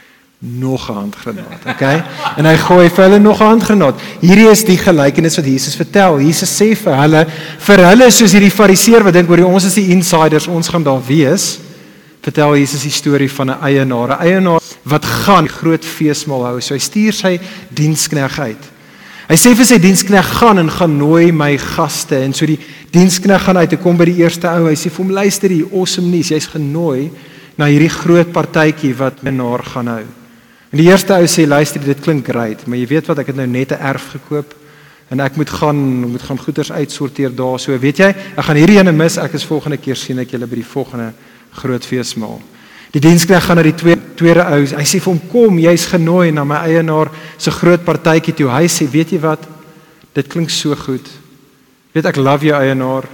nog 0.45 0.91
'n 0.91 0.93
handgranaat, 0.93 1.63
okay? 1.73 2.03
En 2.37 2.45
hy 2.45 2.57
gooi 2.57 2.91
vir 2.91 3.05
hulle 3.05 3.19
nog 3.19 3.39
'n 3.41 3.45
handgranaat. 3.45 4.01
Hierdie 4.21 4.51
is 4.51 4.65
die 4.65 4.79
gelykenis 4.79 5.37
wat 5.37 5.45
Jesus 5.47 5.75
vertel. 5.75 6.21
Jesus 6.21 6.51
sê 6.51 6.75
vir 6.77 6.97
hulle, 6.97 7.27
vir 7.59 7.87
hulle 7.87 8.11
soos 8.11 8.33
hierdie 8.33 8.51
fariseer 8.51 9.05
wat 9.05 9.15
dink 9.15 9.31
oor 9.31 9.45
ons 9.45 9.65
is 9.65 9.75
die 9.75 9.89
insiders, 9.95 10.47
ons 10.47 10.69
gaan 10.69 10.83
daar 10.83 11.03
wees. 11.07 11.59
Vertel 12.23 12.57
Jesus 12.57 12.83
die 12.83 12.91
storie 12.91 13.31
van 13.31 13.51
'n 13.51 13.63
eienaar, 13.63 14.09
'n 14.09 14.23
eienaar 14.27 14.61
wat 14.83 15.05
gaan 15.05 15.49
groot 15.49 15.85
feesmaal 15.85 16.45
hou. 16.45 16.61
So 16.61 16.75
hy 16.75 16.81
stuur 16.81 17.13
sy 17.13 17.41
dienskneg 17.69 18.39
uit. 18.39 18.65
Hy 19.29 19.37
sê 19.37 19.55
vir 19.55 19.65
sy 19.65 19.79
dienskneg 19.79 20.27
gaan 20.27 20.59
en 20.59 20.71
gaan 20.71 20.97
nooi 20.97 21.33
my 21.33 21.57
gaste 21.59 22.17
en 22.19 22.33
so 22.33 22.47
die 22.47 22.59
dienskneg 22.91 23.43
gaan 23.43 23.57
uit 23.57 23.73
en 23.73 23.79
kom 23.79 23.97
by 23.97 24.05
die 24.05 24.19
eerste 24.19 24.49
ou. 24.49 24.67
Hy 24.67 24.75
sê 24.75 24.91
vir 24.91 25.05
hom 25.05 25.11
luister 25.11 25.51
hier, 25.51 25.67
awesome 25.73 26.09
nuus, 26.09 26.29
jy's 26.29 26.47
genooi 26.47 27.11
na 27.57 27.65
hierdie 27.65 27.89
groot 27.89 28.33
partytjie 28.33 28.95
wat 28.95 29.23
menaar 29.23 29.63
gaan 29.63 29.87
hou. 29.87 30.22
En 30.73 30.81
die 30.81 30.89
eerste 30.89 31.13
ou 31.13 31.27
sê 31.29 31.45
luister 31.45 31.83
dit 31.85 32.01
klink 32.01 32.25
great, 32.27 32.65
maar 32.65 32.81
jy 32.81 32.87
weet 32.95 33.11
wat 33.11 33.19
ek 33.21 33.33
het 33.35 33.37
nou 33.37 33.47
net 33.47 33.73
'n 33.73 33.83
erf 33.93 34.17
gekoop 34.17 34.55
en 35.11 35.21
ek 35.21 35.37
moet 35.37 35.51
gaan 35.51 36.09
moet 36.09 36.23
gaan 36.23 36.39
goederes 36.39 36.73
uitsorteer 36.73 37.35
daar. 37.35 37.61
So 37.61 37.79
weet 37.79 37.99
jy, 37.99 38.09
ek 38.37 38.45
gaan 38.45 38.57
hierdie 38.57 38.79
ene 38.79 38.93
mis. 38.93 39.19
Ek 39.19 39.33
is 39.33 39.45
volgende 39.45 39.77
keer 39.77 39.97
sien 39.97 40.19
ek 40.19 40.31
julle 40.31 40.47
by 40.47 40.57
die 40.57 40.73
volgende 40.73 41.13
groot 41.53 41.85
feesmaal. 41.85 42.41
Die 42.93 43.01
diensknegt 43.01 43.45
gaan 43.45 43.57
na 43.57 43.63
die 43.63 43.75
tweede 43.75 44.01
tweede 44.17 44.45
ou. 44.45 44.65
Hy 44.65 44.85
sê 44.85 45.01
vir 45.01 45.13
hom 45.13 45.21
kom, 45.29 45.59
jy's 45.59 45.87
genooi 45.87 46.33
na 46.33 46.45
my 46.45 46.57
eienaar 46.57 47.11
se 47.37 47.51
groot 47.51 47.85
partytjie 47.85 48.35
toe. 48.35 48.49
Hy 48.49 48.67
sê, 48.69 48.89
weet 48.91 49.11
jy 49.13 49.21
wat? 49.21 49.45
Dit 50.15 50.29
klink 50.29 50.51
so 50.51 50.75
goed. 50.75 51.09
Weet 51.93 52.07
ek 52.07 52.17
love 52.17 52.47
jou 52.47 52.57
eienaar, 52.57 53.05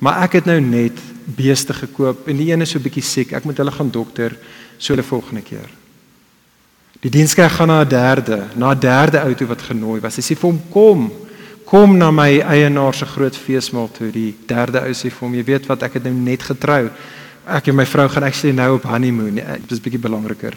maar 0.00 0.22
ek 0.24 0.32
het 0.32 0.46
nou 0.46 0.60
net 0.60 0.96
beeste 1.24 1.72
gekoop 1.72 2.28
en 2.28 2.36
die 2.36 2.50
een 2.52 2.62
is 2.62 2.70
so 2.70 2.78
bietjie 2.78 3.04
siek. 3.04 3.32
Ek 3.32 3.44
moet 3.44 3.60
hulle 3.60 3.72
gaan 3.72 3.90
dokter 3.90 4.36
so 4.78 4.96
die 4.96 5.04
volgende 5.04 5.42
keer. 5.44 5.83
Die 7.04 7.12
diensknegt 7.12 7.58
gaan 7.58 7.68
na 7.68 7.82
'n 7.84 7.88
derde, 7.88 8.42
na 8.56 8.72
'n 8.72 8.80
derde 8.80 9.20
ou 9.20 9.34
toe 9.34 9.46
wat 9.46 9.62
genooi 9.62 10.00
was. 10.00 10.16
Hy 10.16 10.22
sê 10.22 10.36
vir 10.38 10.50
hom 10.50 10.60
kom. 10.70 11.12
Kom 11.64 11.96
na 11.96 12.10
my 12.10 12.40
eienaar 12.40 12.94
se 12.94 13.04
groot 13.04 13.36
feesmaal 13.36 13.90
toe. 13.92 14.10
Die 14.10 14.34
derde 14.46 14.80
ou 14.80 14.92
sê 14.92 15.10
vir 15.10 15.20
hom, 15.20 15.34
jy 15.34 15.44
weet 15.44 15.66
wat, 15.66 15.82
ek 15.82 15.92
het 15.92 16.04
nou 16.04 16.14
net 16.14 16.42
getrou. 16.42 16.90
Ek 17.46 17.66
en 17.66 17.74
my 17.74 17.86
vrou 17.86 18.08
gaan 18.08 18.22
actually 18.22 18.56
nou 18.56 18.74
op 18.74 18.82
honeymoon. 18.82 19.34
Dit 19.34 19.70
is 19.70 19.80
bietjie 19.80 20.00
belangriker. 20.00 20.56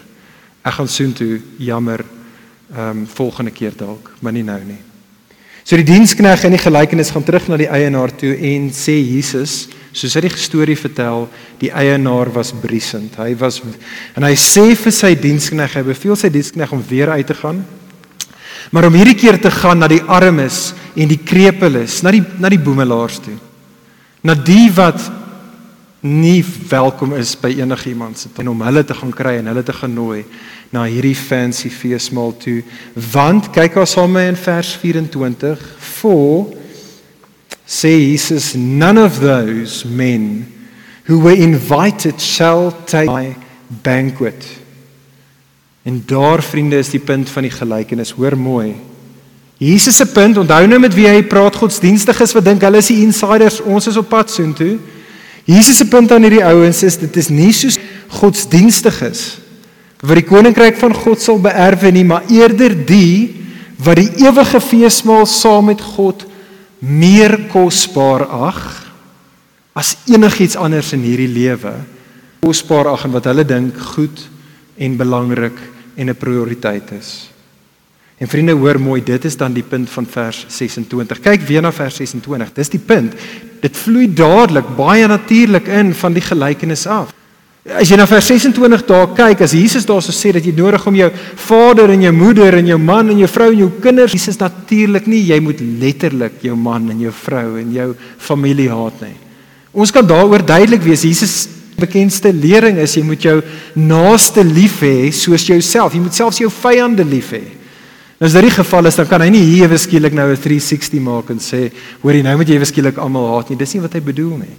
Ek 0.63 0.73
gaan 0.73 0.87
soon 0.87 1.13
toe, 1.13 1.41
jammer. 1.57 2.05
Ehm 2.71 2.89
um, 2.89 3.07
volgende 3.07 3.51
keer 3.51 3.71
dalk, 3.75 4.11
maar 4.19 4.33
nie 4.33 4.43
nou 4.43 4.59
nie. 4.63 4.79
So 5.63 5.75
die 5.75 5.83
diensknegt 5.83 6.43
in 6.43 6.51
die 6.51 6.59
gelykenis 6.59 7.09
gaan 7.11 7.23
terug 7.23 7.47
na 7.47 7.57
die 7.57 7.69
eienaar 7.69 8.15
toe 8.15 8.35
en 8.35 8.69
sê 8.71 8.95
Jesus, 9.03 9.67
soos 9.97 10.15
hy 10.17 10.23
die 10.27 10.33
storie 10.37 10.77
vertel, 10.77 11.25
die 11.61 11.71
eienaar 11.73 12.29
was 12.35 12.53
briesend. 12.53 13.17
Hy 13.17 13.33
was 13.39 13.59
en 14.15 14.25
hy 14.27 14.35
sê 14.37 14.69
vir 14.77 14.93
sy 14.93 15.13
diensknegt, 15.17 15.79
hy 15.79 15.85
beveel 15.87 16.17
sy 16.19 16.29
diensknegt 16.33 16.75
om 16.75 16.83
weer 16.85 17.11
uit 17.15 17.27
te 17.27 17.37
gaan. 17.37 17.63
Maar 18.71 18.89
om 18.89 18.97
hierdie 18.99 19.17
keer 19.17 19.39
te 19.41 19.51
gaan 19.53 19.79
na 19.81 19.87
die 19.89 20.03
armes 20.03 20.73
en 20.97 21.09
die 21.09 21.21
krepeles, 21.21 22.01
na 22.03 22.11
die 22.13 22.23
na 22.37 22.51
die 22.51 22.61
boemelaars 22.61 23.21
toe. 23.25 23.37
Na 24.27 24.35
die 24.35 24.67
wat 24.75 25.01
nie 26.07 26.45
welkom 26.69 27.15
is 27.17 27.33
by 27.39 27.49
enigiemand 27.57 28.19
se 28.19 28.29
en 28.37 28.51
om 28.51 28.61
hulle 28.61 28.83
te 28.85 28.93
gaan 28.93 29.11
kry 29.11 29.37
en 29.39 29.49
hulle 29.49 29.63
te 29.65 29.73
gaan 29.73 29.95
nooi 29.97 30.23
na 30.69 30.83
hierdie 30.85 31.15
fancy 31.17 31.71
feesmaal 31.73 32.35
toe 32.37 32.61
want 33.13 33.49
kyk 33.55 33.79
ons 33.81 33.95
saam 33.97 34.19
in 34.21 34.37
vers 34.37 34.75
24 34.77 35.63
for 35.97 36.53
say 37.65 38.11
Jesus 38.11 38.53
none 38.55 38.97
of 38.97 39.19
those 39.19 39.85
men 39.87 40.45
who 41.07 41.19
were 41.19 41.35
invited 41.35 42.21
shall 42.21 42.71
take 42.85 43.11
my 43.11 43.35
banquet. 43.83 44.45
En 45.83 46.03
daar 46.05 46.43
vriende 46.43 46.77
is 46.77 46.89
die 46.89 46.99
punt 46.99 47.29
van 47.29 47.47
die 47.47 47.51
gelykenis. 47.51 48.11
Hoor 48.11 48.37
mooi. 48.37 48.75
Jesus 49.57 49.95
se 49.95 50.05
punt 50.05 50.37
onthou 50.37 50.67
nou 50.67 50.79
met 50.79 50.93
wie 50.93 51.07
hy 51.07 51.23
praat 51.25 51.55
godsdienstiges 51.55 52.35
wat 52.35 52.45
dink 52.45 52.61
hulle 52.61 52.81
is 52.83 52.91
die 52.91 53.01
insiders. 53.05 53.61
Ons 53.63 53.87
is 53.89 53.97
op 53.97 54.09
pad 54.11 54.29
soontoe. 54.31 54.75
Jesus 55.47 55.79
se 55.79 55.87
punt 55.87 56.11
aan 56.11 56.27
hierdie 56.27 56.43
ouens 56.45 56.83
is 56.83 56.99
dit 56.99 57.15
is 57.17 57.31
nie 57.31 57.53
so 57.55 57.71
godsdienstig 58.19 59.01
is 59.07 59.25
wat 59.97 60.19
die 60.19 60.27
koninkryk 60.27 60.75
van 60.77 60.93
God 60.93 61.21
sal 61.23 61.39
beerwe 61.41 61.89
nie, 61.89 62.03
maar 62.05 62.27
eerder 62.29 62.75
die 62.85 63.33
wat 63.81 63.97
die 63.97 64.27
ewige 64.27 64.59
feesmaal 64.61 65.25
saam 65.29 65.71
met 65.71 65.81
God 65.81 66.26
meer 66.79 67.47
kosbaar 67.51 68.25
ag 68.27 68.61
as 69.77 69.95
enigiets 70.09 70.57
anders 70.57 70.93
in 70.93 71.05
hierdie 71.05 71.29
lewe. 71.29 71.73
Kosbaar 72.41 72.91
ag 72.93 73.05
en 73.05 73.15
wat 73.15 73.29
hulle 73.29 73.45
dink 73.45 73.77
goed 73.95 74.23
en 74.77 74.97
belangrik 74.97 75.57
en 75.95 76.09
'n 76.09 76.15
prioriteit 76.15 76.91
is. 76.91 77.29
En 78.17 78.27
vriende, 78.27 78.51
hoor 78.51 78.79
mooi, 78.81 79.03
dit 79.03 79.25
is 79.25 79.37
dan 79.37 79.53
die 79.53 79.63
punt 79.63 79.89
van 79.89 80.05
vers 80.05 80.45
26. 80.47 81.19
Kyk 81.19 81.41
weer 81.41 81.61
na 81.61 81.71
vers 81.71 81.95
26. 81.95 82.53
Dis 82.53 82.69
die 82.69 82.81
punt. 82.81 83.13
Dit 83.61 83.77
vloei 83.77 84.07
dadelik 84.13 84.75
baie 84.75 85.07
natuurlik 85.07 85.67
in 85.67 85.93
van 85.93 86.13
die 86.13 86.21
gelykenis 86.25 86.87
af. 86.87 87.13
As 87.67 87.89
jy 87.91 87.97
na 87.99 88.05
vers 88.07 88.29
26 88.31 88.85
daar 88.87 89.09
kyk, 89.11 89.41
as 89.43 89.51
Jesus 89.51 89.85
daar 89.85 89.99
so 90.03 90.15
sê 90.15 90.31
dat 90.31 90.45
jy 90.45 90.53
nodig 90.55 90.85
om 90.87 90.95
jou 90.95 91.09
vader 91.49 91.91
en 91.91 92.05
jou 92.05 92.13
moeder 92.15 92.55
en 92.61 92.69
jou 92.71 92.77
man 92.79 93.11
en 93.11 93.19
jou 93.19 93.27
vrou 93.27 93.49
en 93.51 93.59
jou 93.65 93.69
kinders, 93.83 94.15
Jesus 94.15 94.39
natuurlik 94.39 95.09
nie, 95.11 95.25
jy 95.27 95.39
moet 95.43 95.59
letterlik 95.59 96.39
jou 96.47 96.55
man 96.55 96.87
en 96.93 97.01
jou 97.03 97.11
vrou 97.25 97.57
en 97.59 97.73
jou 97.75 97.89
familie 98.23 98.69
haat 98.71 99.03
nie. 99.03 99.17
Ons 99.75 99.91
kan 99.91 100.07
daaroor 100.07 100.45
duidelik 100.47 100.85
wees. 100.85 101.03
Jesus 101.03 101.35
bekendste 101.77 102.31
lering 102.33 102.79
is 102.81 102.95
jy 102.97 103.03
moet 103.05 103.27
jou 103.27 103.35
naaste 103.75 104.45
lief 104.47 104.79
hê 104.85 105.11
soos 105.11 105.45
jouself. 105.49 105.93
Jy 105.93 106.05
moet 106.05 106.15
selfs 106.15 106.39
jou 106.41 106.49
vyande 106.53 107.03
lief 107.05 107.33
hê. 107.35 107.43
Nou 108.17 108.31
as 108.31 108.33
dit 108.33 108.47
die 108.47 108.55
geval 108.55 108.89
is, 108.89 108.95
dan 108.97 109.05
kan 109.11 109.21
hy 109.21 109.27
nie 109.29 109.43
hier 109.43 109.67
ewe 109.67 109.77
skielik 109.77 110.15
nou 110.15 110.31
'n 110.31 110.39
360 110.39 111.03
maak 111.03 111.29
en 111.29 111.37
sê, 111.37 111.69
hoor 112.01 112.15
jy 112.15 112.23
nou 112.23 112.37
moet 112.37 112.47
jy 112.47 112.55
ewe 112.55 112.65
skielik 112.65 112.97
almal 112.97 113.27
haat 113.35 113.49
nie. 113.49 113.57
Dis 113.57 113.73
nie 113.75 113.81
wat 113.83 113.93
hy 113.93 113.99
bedoel 113.99 114.37
nie. 114.39 114.55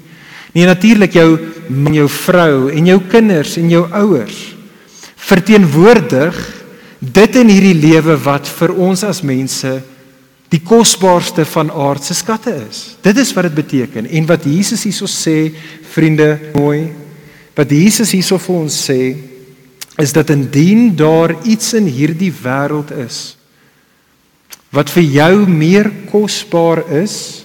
Nee, 0.55 0.67
natuurlik 0.67 1.13
jou 1.13 1.31
man, 1.69 1.95
jou 1.95 2.09
vrou 2.09 2.71
en 2.73 2.87
jou 2.89 3.01
kinders 3.11 3.57
en 3.61 3.69
jou 3.71 3.85
ouers 3.91 4.39
verteenwoordig 5.29 6.37
dit 6.99 7.37
in 7.37 7.51
hierdie 7.53 7.77
lewe 7.77 8.17
wat 8.25 8.49
vir 8.49 8.73
ons 8.81 9.05
as 9.07 9.21
mense 9.27 9.71
die 10.49 10.61
kosbaarste 10.65 11.45
van 11.45 11.69
aardse 11.69 12.17
skatte 12.17 12.55
is. 12.57 12.97
Dit 13.05 13.19
is 13.21 13.35
wat 13.37 13.51
dit 13.51 13.59
beteken 13.59 14.09
en 14.09 14.29
wat 14.31 14.47
Jesus 14.49 14.87
hierso 14.89 15.09
sê, 15.11 15.51
vriende, 15.93 16.39
mooi, 16.55 16.89
wat 17.59 17.75
Jesus 17.75 18.15
hierso 18.17 18.39
vir 18.41 18.57
ons 18.57 18.79
sê 18.89 19.03
is 19.99 20.15
dat 20.15 20.31
indien 20.33 20.95
daar 20.97 21.35
iets 21.45 21.75
in 21.77 21.91
hierdie 21.91 22.33
wêreld 22.33 22.95
is 22.97 23.35
wat 24.73 24.91
vir 24.93 25.05
jou 25.05 25.35
meer 25.49 25.89
kosbaar 26.11 26.83
is 27.01 27.45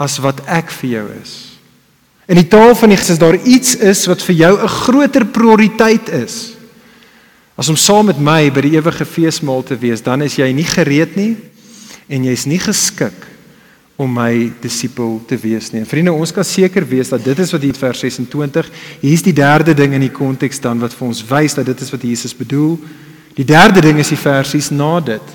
as 0.00 0.16
wat 0.24 0.40
ek 0.48 0.72
vir 0.80 0.90
jou 0.90 1.06
is. 1.18 1.47
In 2.28 2.36
die 2.36 2.48
taal 2.48 2.74
van 2.76 2.92
die 2.92 2.98
Gees 3.00 3.14
is 3.14 3.20
daar 3.20 3.38
iets 3.48 3.76
is 3.80 4.04
wat 4.10 4.20
vir 4.22 4.34
jou 4.36 4.54
'n 4.60 4.68
groter 4.68 5.24
prioriteit 5.26 6.08
is. 6.08 6.56
As 7.56 7.68
om 7.68 7.76
saam 7.76 8.06
met 8.06 8.20
my 8.20 8.50
by 8.52 8.60
die 8.60 8.76
ewige 8.76 9.04
feesmaal 9.04 9.62
te 9.62 9.76
wees, 9.76 10.02
dan 10.02 10.22
is 10.22 10.36
jy 10.36 10.52
nie 10.52 10.64
gereed 10.64 11.16
nie 11.16 11.36
en 12.08 12.24
jy's 12.24 12.46
nie 12.46 12.58
geskik 12.58 13.26
om 13.96 14.12
my 14.12 14.52
disipel 14.60 15.22
te 15.26 15.36
wees 15.36 15.72
nie. 15.72 15.80
En 15.80 15.86
vriende, 15.86 16.12
ons 16.12 16.32
kan 16.32 16.44
seker 16.44 16.86
wees 16.86 17.08
dat 17.08 17.24
dit 17.24 17.38
is 17.38 17.52
wat 17.52 17.60
hier 17.60 17.74
in 17.74 17.80
vers 17.80 17.98
26, 17.98 18.70
hier's 19.00 19.22
die 19.22 19.32
derde 19.32 19.74
ding 19.74 19.92
in 19.92 20.00
die 20.00 20.12
konteks 20.14 20.60
dan 20.60 20.78
wat 20.78 20.94
vir 20.94 21.08
ons 21.08 21.24
wys 21.26 21.54
dat 21.54 21.66
dit 21.66 21.80
is 21.80 21.90
wat 21.90 22.02
Jesus 22.02 22.36
bedoel. 22.36 22.78
Die 23.34 23.44
derde 23.44 23.80
ding 23.80 23.98
is 23.98 24.08
die 24.08 24.20
versies 24.20 24.70
na 24.70 25.00
dit. 25.00 25.34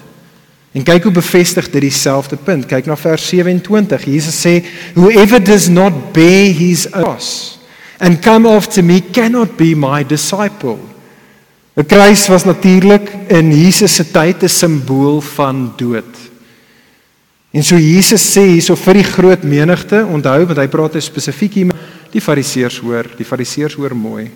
En 0.73 0.81
kyk 0.81 1.05
hoe 1.05 1.13
bevestig 1.13 1.67
dit 1.69 1.85
dieselfde 1.85 2.37
punt. 2.41 2.65
Kyk 2.65 2.87
na 2.89 2.97
vers 2.97 3.27
27. 3.29 4.07
Jesus 4.09 4.39
sê, 4.41 4.63
"Whoever 4.95 5.43
does 5.43 5.67
not 5.67 6.13
bear 6.13 6.53
his 6.53 6.87
cross 6.89 7.59
and 7.99 8.21
come 8.21 8.49
after 8.49 8.83
me 8.83 9.01
cannot 9.11 9.55
be 9.55 9.75
my 9.75 10.03
disciple." 10.03 10.79
'n 11.77 11.85
Kruis 11.85 12.27
was 12.27 12.43
natuurlik 12.43 13.11
in 13.27 13.51
Jesus 13.51 13.95
se 13.95 14.11
tyd 14.11 14.43
'n 14.43 14.49
simbool 14.49 15.21
van 15.21 15.73
dood. 15.77 16.31
En 17.51 17.63
so 17.63 17.75
Jesus 17.75 18.35
sê 18.35 18.41
hierso 18.41 18.75
vir 18.75 18.93
die 18.93 19.03
groot 19.03 19.43
menigte, 19.43 20.05
onthou 20.05 20.45
want 20.45 20.57
hy 20.57 20.67
praat 20.67 21.03
spesifiek 21.03 21.53
hier 21.53 21.65
met 21.65 21.75
die 22.11 22.21
fariseërs 22.21 22.79
hoor, 22.79 23.05
die 23.17 23.25
fariseërs 23.25 23.75
hoor 23.75 23.95
mooi. 23.95 24.31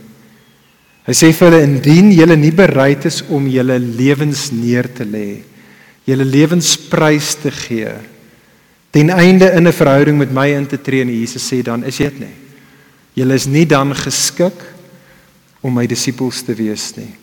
Hy 1.06 1.14
sê 1.14 1.34
vir 1.34 1.50
hulle 1.50 1.64
indien 1.64 2.12
julle 2.12 2.36
nie 2.36 2.52
bereid 2.52 3.06
is 3.06 3.24
om 3.30 3.48
julle 3.48 3.80
lewens 3.80 4.52
neer 4.52 4.94
te 4.94 5.04
lê 5.04 5.26
nie 5.26 5.57
julle 6.08 6.26
lewensprys 6.26 7.36
te 7.44 7.52
gee 7.52 7.92
ten 8.98 9.10
einde 9.10 9.52
in 9.52 9.68
'n 9.68 9.74
verhouding 9.74 10.18
met 10.18 10.32
my 10.34 10.48
in 10.48 10.68
te 10.68 10.82
tree 10.82 11.02
en 11.02 11.20
Jesus 11.20 11.54
sê 11.54 11.62
dan 11.62 11.84
is 11.84 11.98
jy 11.98 12.10
dit 12.10 12.20
nie. 12.20 12.36
Julle 13.14 13.34
is 13.34 13.46
nie 13.46 13.66
dan 13.66 13.96
geskik 13.96 14.58
om 15.62 15.74
my 15.74 15.86
disippels 15.86 16.42
te 16.42 16.54
wees 16.56 16.96
nie. 16.96 17.14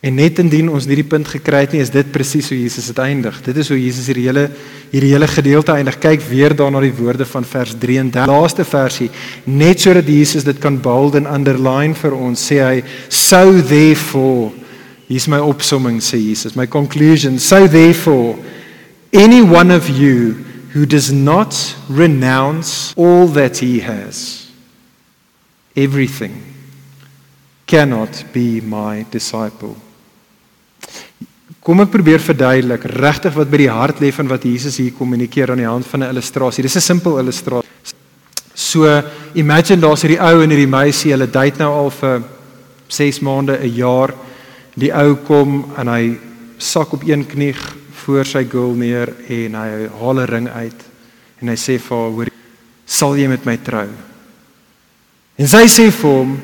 En 0.00 0.14
net 0.14 0.38
indien 0.38 0.68
ons 0.68 0.84
hierdie 0.84 1.06
punt 1.06 1.28
gekry 1.28 1.60
het 1.60 1.72
nie, 1.72 1.80
is 1.80 1.90
dit 1.90 2.12
presies 2.12 2.48
hoe 2.48 2.58
Jesus 2.58 2.86
dit 2.86 2.98
eindig. 2.98 3.42
Dit 3.42 3.56
is 3.56 3.68
hoe 3.68 3.78
Jesus 3.78 4.06
hierdie 4.06 4.26
hele 4.26 4.50
hierdie 4.90 5.12
hele 5.12 5.28
gedeelte 5.30 5.72
eindig. 5.72 5.98
Kyk 5.98 6.20
weer 6.20 6.56
daarna 6.56 6.80
die 6.80 6.92
woorde 6.92 7.24
van 7.24 7.44
vers 7.44 7.74
33. 7.78 8.26
Laaste 8.26 8.64
versie, 8.64 9.10
net 9.44 9.80
sodat 9.80 10.08
Jesus 10.08 10.44
dit 10.44 10.58
kan 10.58 10.80
bold 10.80 11.14
en 11.14 11.26
underline 11.26 11.94
vir 11.94 12.14
ons, 12.14 12.50
sê 12.50 12.58
hy, 12.60 12.82
"So 13.08 13.62
therefore 13.62 14.61
Hier's 15.12 15.28
my 15.28 15.44
opsomming 15.44 16.00
sê 16.00 16.16
Jesus, 16.16 16.56
my 16.56 16.64
conclusion. 16.64 17.38
So 17.38 17.68
therefore, 17.68 18.38
any 19.12 19.42
one 19.42 19.70
of 19.70 19.90
you 19.90 20.32
who 20.72 20.86
does 20.86 21.12
not 21.12 21.52
renounce 21.86 22.94
all 22.96 23.26
that 23.36 23.58
he 23.58 23.80
has, 23.80 24.48
everything, 25.76 26.32
cannot 27.66 28.24
be 28.32 28.62
my 28.62 29.04
disciple. 29.10 29.76
Kom 31.60 31.84
ek 31.84 31.92
probeer 31.92 32.24
verduidelik 32.24 32.88
regtig 32.96 33.36
wat 33.36 33.52
by 33.52 33.60
die 33.66 33.68
hart 33.68 34.00
lê 34.00 34.08
van 34.16 34.32
wat 34.32 34.48
Jesus 34.48 34.80
hier 34.80 34.96
kommunikeer 34.96 35.52
aan 35.52 35.60
die 35.60 35.68
hand 35.68 35.92
van 35.92 36.02
'n 36.02 36.08
illustrasie. 36.08 36.64
Dis 36.64 36.80
'n 36.80 36.88
simpel 36.88 37.20
illustrasie. 37.20 37.68
So, 38.54 38.88
imagine 39.34 39.80
daar's 39.80 40.02
hierdie 40.02 40.20
ou 40.24 40.40
en 40.40 40.50
hierdie 40.50 40.72
meisie, 40.72 41.12
hulle 41.12 41.28
date 41.28 41.58
nou 41.58 41.72
al 41.84 41.90
vir 41.90 42.22
6 42.88 43.20
maande, 43.20 43.60
'n 43.60 43.76
jaar. 43.76 44.31
Die 44.80 44.92
ou 44.94 45.16
kom 45.26 45.66
en 45.76 45.90
hy 45.92 46.16
sak 46.62 46.94
op 46.96 47.02
een 47.04 47.26
knie 47.28 47.52
voor 48.02 48.26
sy 48.26 48.44
girl 48.48 48.72
neer 48.78 49.12
en 49.28 49.58
hy 49.58 49.88
haal 50.00 50.20
'n 50.20 50.30
ring 50.30 50.48
uit 50.48 50.80
en 51.40 51.48
hy 51.48 51.56
sê 51.56 51.78
vir 51.78 51.96
haar: 51.96 52.10
"Hoor, 52.10 52.28
sal 52.86 53.16
jy 53.16 53.28
met 53.28 53.44
my 53.44 53.56
trou?" 53.56 53.88
En 55.36 55.48
sy 55.48 55.66
sê 55.66 55.90
vir 55.90 56.10
hom: 56.10 56.40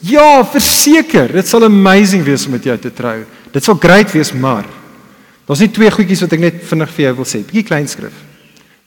"Ja, 0.00 0.44
verseker, 0.44 1.32
dit 1.32 1.46
sal 1.46 1.64
amazing 1.64 2.24
wees 2.24 2.46
om 2.46 2.52
met 2.52 2.64
jou 2.64 2.78
te 2.78 2.90
trou. 2.90 3.24
Dit 3.52 3.64
sal 3.64 3.74
great 3.74 4.12
wees, 4.12 4.32
maar 4.32 4.64
daar's 5.46 5.60
net 5.60 5.74
twee 5.74 5.90
goedjies 5.90 6.20
wat 6.20 6.32
ek 6.32 6.40
net 6.40 6.62
vinnig 6.62 6.90
vir 6.90 7.04
jou 7.04 7.14
wil 7.16 7.24
sê. 7.24 7.44
Bietjie 7.44 7.64
klein 7.64 7.88
skrif. 7.88 8.12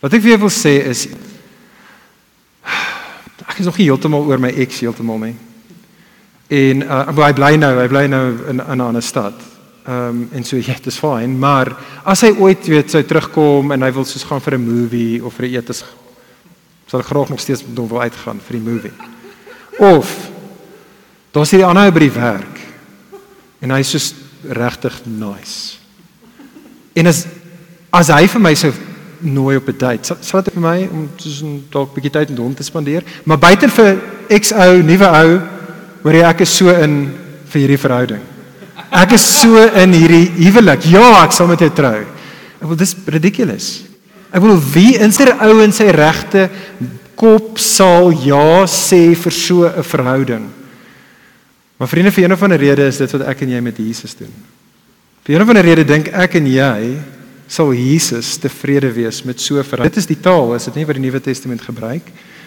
Wat 0.02 0.14
ek 0.14 0.22
vir 0.22 0.30
jou 0.30 0.40
wil 0.40 0.50
sê 0.50 0.88
is 0.90 1.08
ek 3.50 3.60
is 3.60 3.66
nog 3.66 3.78
nie 3.78 3.86
heeltemal 3.86 4.26
oor 4.26 4.40
my 4.40 4.50
ex 4.50 4.80
heeltemal 4.80 5.20
nie. 5.20 5.36
En 6.50 6.82
uh, 6.82 7.00
hy 7.14 7.34
bly 7.38 7.56
nou, 7.62 7.72
hy 7.78 7.88
bly 7.88 8.08
nou 8.10 8.26
in 8.50 8.58
'n 8.58 8.82
ander 8.82 9.04
stad. 9.06 9.38
Ehm 9.86 10.08
um, 10.08 10.30
en 10.32 10.44
so 10.44 10.58
ja, 10.58 10.74
dit 10.74 10.86
is 10.86 10.98
fyn, 10.98 11.40
maar 11.40 11.76
as 12.04 12.22
hy 12.22 12.34
ooit 12.38 12.68
weet 12.68 12.92
sou 12.92 13.04
terugkom 13.04 13.72
en 13.72 13.82
hy 13.82 13.92
wil 13.92 14.06
soos 14.06 14.24
gaan 14.24 14.42
vir 14.42 14.58
'n 14.58 14.66
movie 14.66 15.24
of 15.24 15.34
vir 15.34 15.46
'n 15.46 15.56
etes 15.56 15.84
sal 16.86 17.02
graag 17.02 17.30
nog 17.30 17.40
steeds 17.40 17.66
met 17.66 17.78
hom 17.78 17.88
wil 17.88 18.02
uitgaan 18.02 18.40
vir 18.48 18.58
die 18.58 18.72
movie. 18.72 18.92
Of 19.78 20.30
daar's 21.32 21.52
hierdie 21.52 21.68
ander 21.68 21.86
ou 21.86 21.92
by 21.92 22.00
die 22.00 22.12
werk 22.12 22.60
en 23.62 23.72
hy's 23.72 23.92
so 23.94 24.16
regtig 24.50 25.02
nice. 25.06 25.78
En 26.94 27.08
as 27.08 27.26
as 27.94 28.10
hy 28.14 28.28
vir 28.28 28.42
my 28.42 28.56
sou 28.56 28.74
nooi 29.20 29.56
op 29.58 29.68
'n 29.70 29.78
date, 29.78 30.06
sal, 30.06 30.18
sal 30.22 30.42
dit 30.42 30.54
vir 30.54 30.62
my 30.62 30.88
om 30.92 31.10
dalk 31.70 31.90
'n 31.90 31.94
bietjie 31.94 32.12
tyd 32.12 32.30
met 32.30 32.40
hom 32.40 32.56
te 32.56 32.64
spandeer, 32.64 33.04
maar 33.24 33.38
buite 33.38 33.70
vir 33.70 34.02
ex 34.30 34.52
ou, 34.52 34.82
nuwe 34.82 35.06
ou, 35.06 35.42
hoor 36.04 36.14
jy 36.14 36.24
ek 36.30 36.42
is 36.46 36.54
so 36.56 36.70
in 36.70 37.02
vir 37.50 37.62
hierdie 37.62 37.82
verhouding. 37.82 38.22
Ek 38.90 39.14
is 39.18 39.26
so 39.42 39.58
in 39.58 39.94
hierdie 39.94 40.30
huwelik. 40.40 40.86
Ja, 40.90 41.24
ek 41.24 41.36
sal 41.36 41.50
met 41.50 41.62
jou 41.62 41.70
trou. 41.76 42.06
Ek 42.60 42.68
wil 42.68 42.80
dis 42.80 42.96
ridiculous. 43.08 43.68
Ek 44.30 44.42
wil 44.44 44.58
wie 44.74 44.98
in 45.02 45.14
sy 45.14 45.28
ou 45.30 45.60
en 45.64 45.74
sy 45.74 45.90
regte 45.94 46.48
kop 47.20 47.60
sal 47.60 48.14
ja 48.24 48.64
sê 48.70 49.16
vir 49.16 49.34
so 49.34 49.68
'n 49.68 49.84
verhouding. 49.84 50.46
Maar 51.78 51.88
vriende, 51.88 52.12
vir 52.12 52.24
een 52.24 52.34
of 52.34 52.44
ander 52.44 52.60
rede 52.60 52.88
is 52.88 52.98
dit 52.98 53.12
wat 53.12 53.28
ek 53.28 53.42
en 53.42 53.50
jy 53.50 53.62
met 53.62 53.78
Jesus 53.78 54.16
doen. 54.16 54.32
Vir 55.24 55.36
een 55.36 55.42
of 55.42 55.50
ander 55.50 55.64
rede 55.64 55.86
dink 55.86 56.08
ek 56.08 56.36
en 56.36 56.48
jy 56.48 56.98
sal 57.48 57.74
Jesus 57.74 58.38
tevrede 58.38 58.92
wees 58.94 59.24
met 59.24 59.40
so 59.40 59.56
'n 59.58 59.64
verhouding. 59.64 59.94
Dit 59.94 59.98
is 59.98 60.06
die 60.06 60.20
taal, 60.20 60.54
is 60.56 60.66
dit 60.66 60.76
nie 60.76 60.86
wat 60.86 60.96
die 60.96 61.02
Nuwe 61.02 61.20
Testament 61.20 61.62
gebruik? 61.62 62.04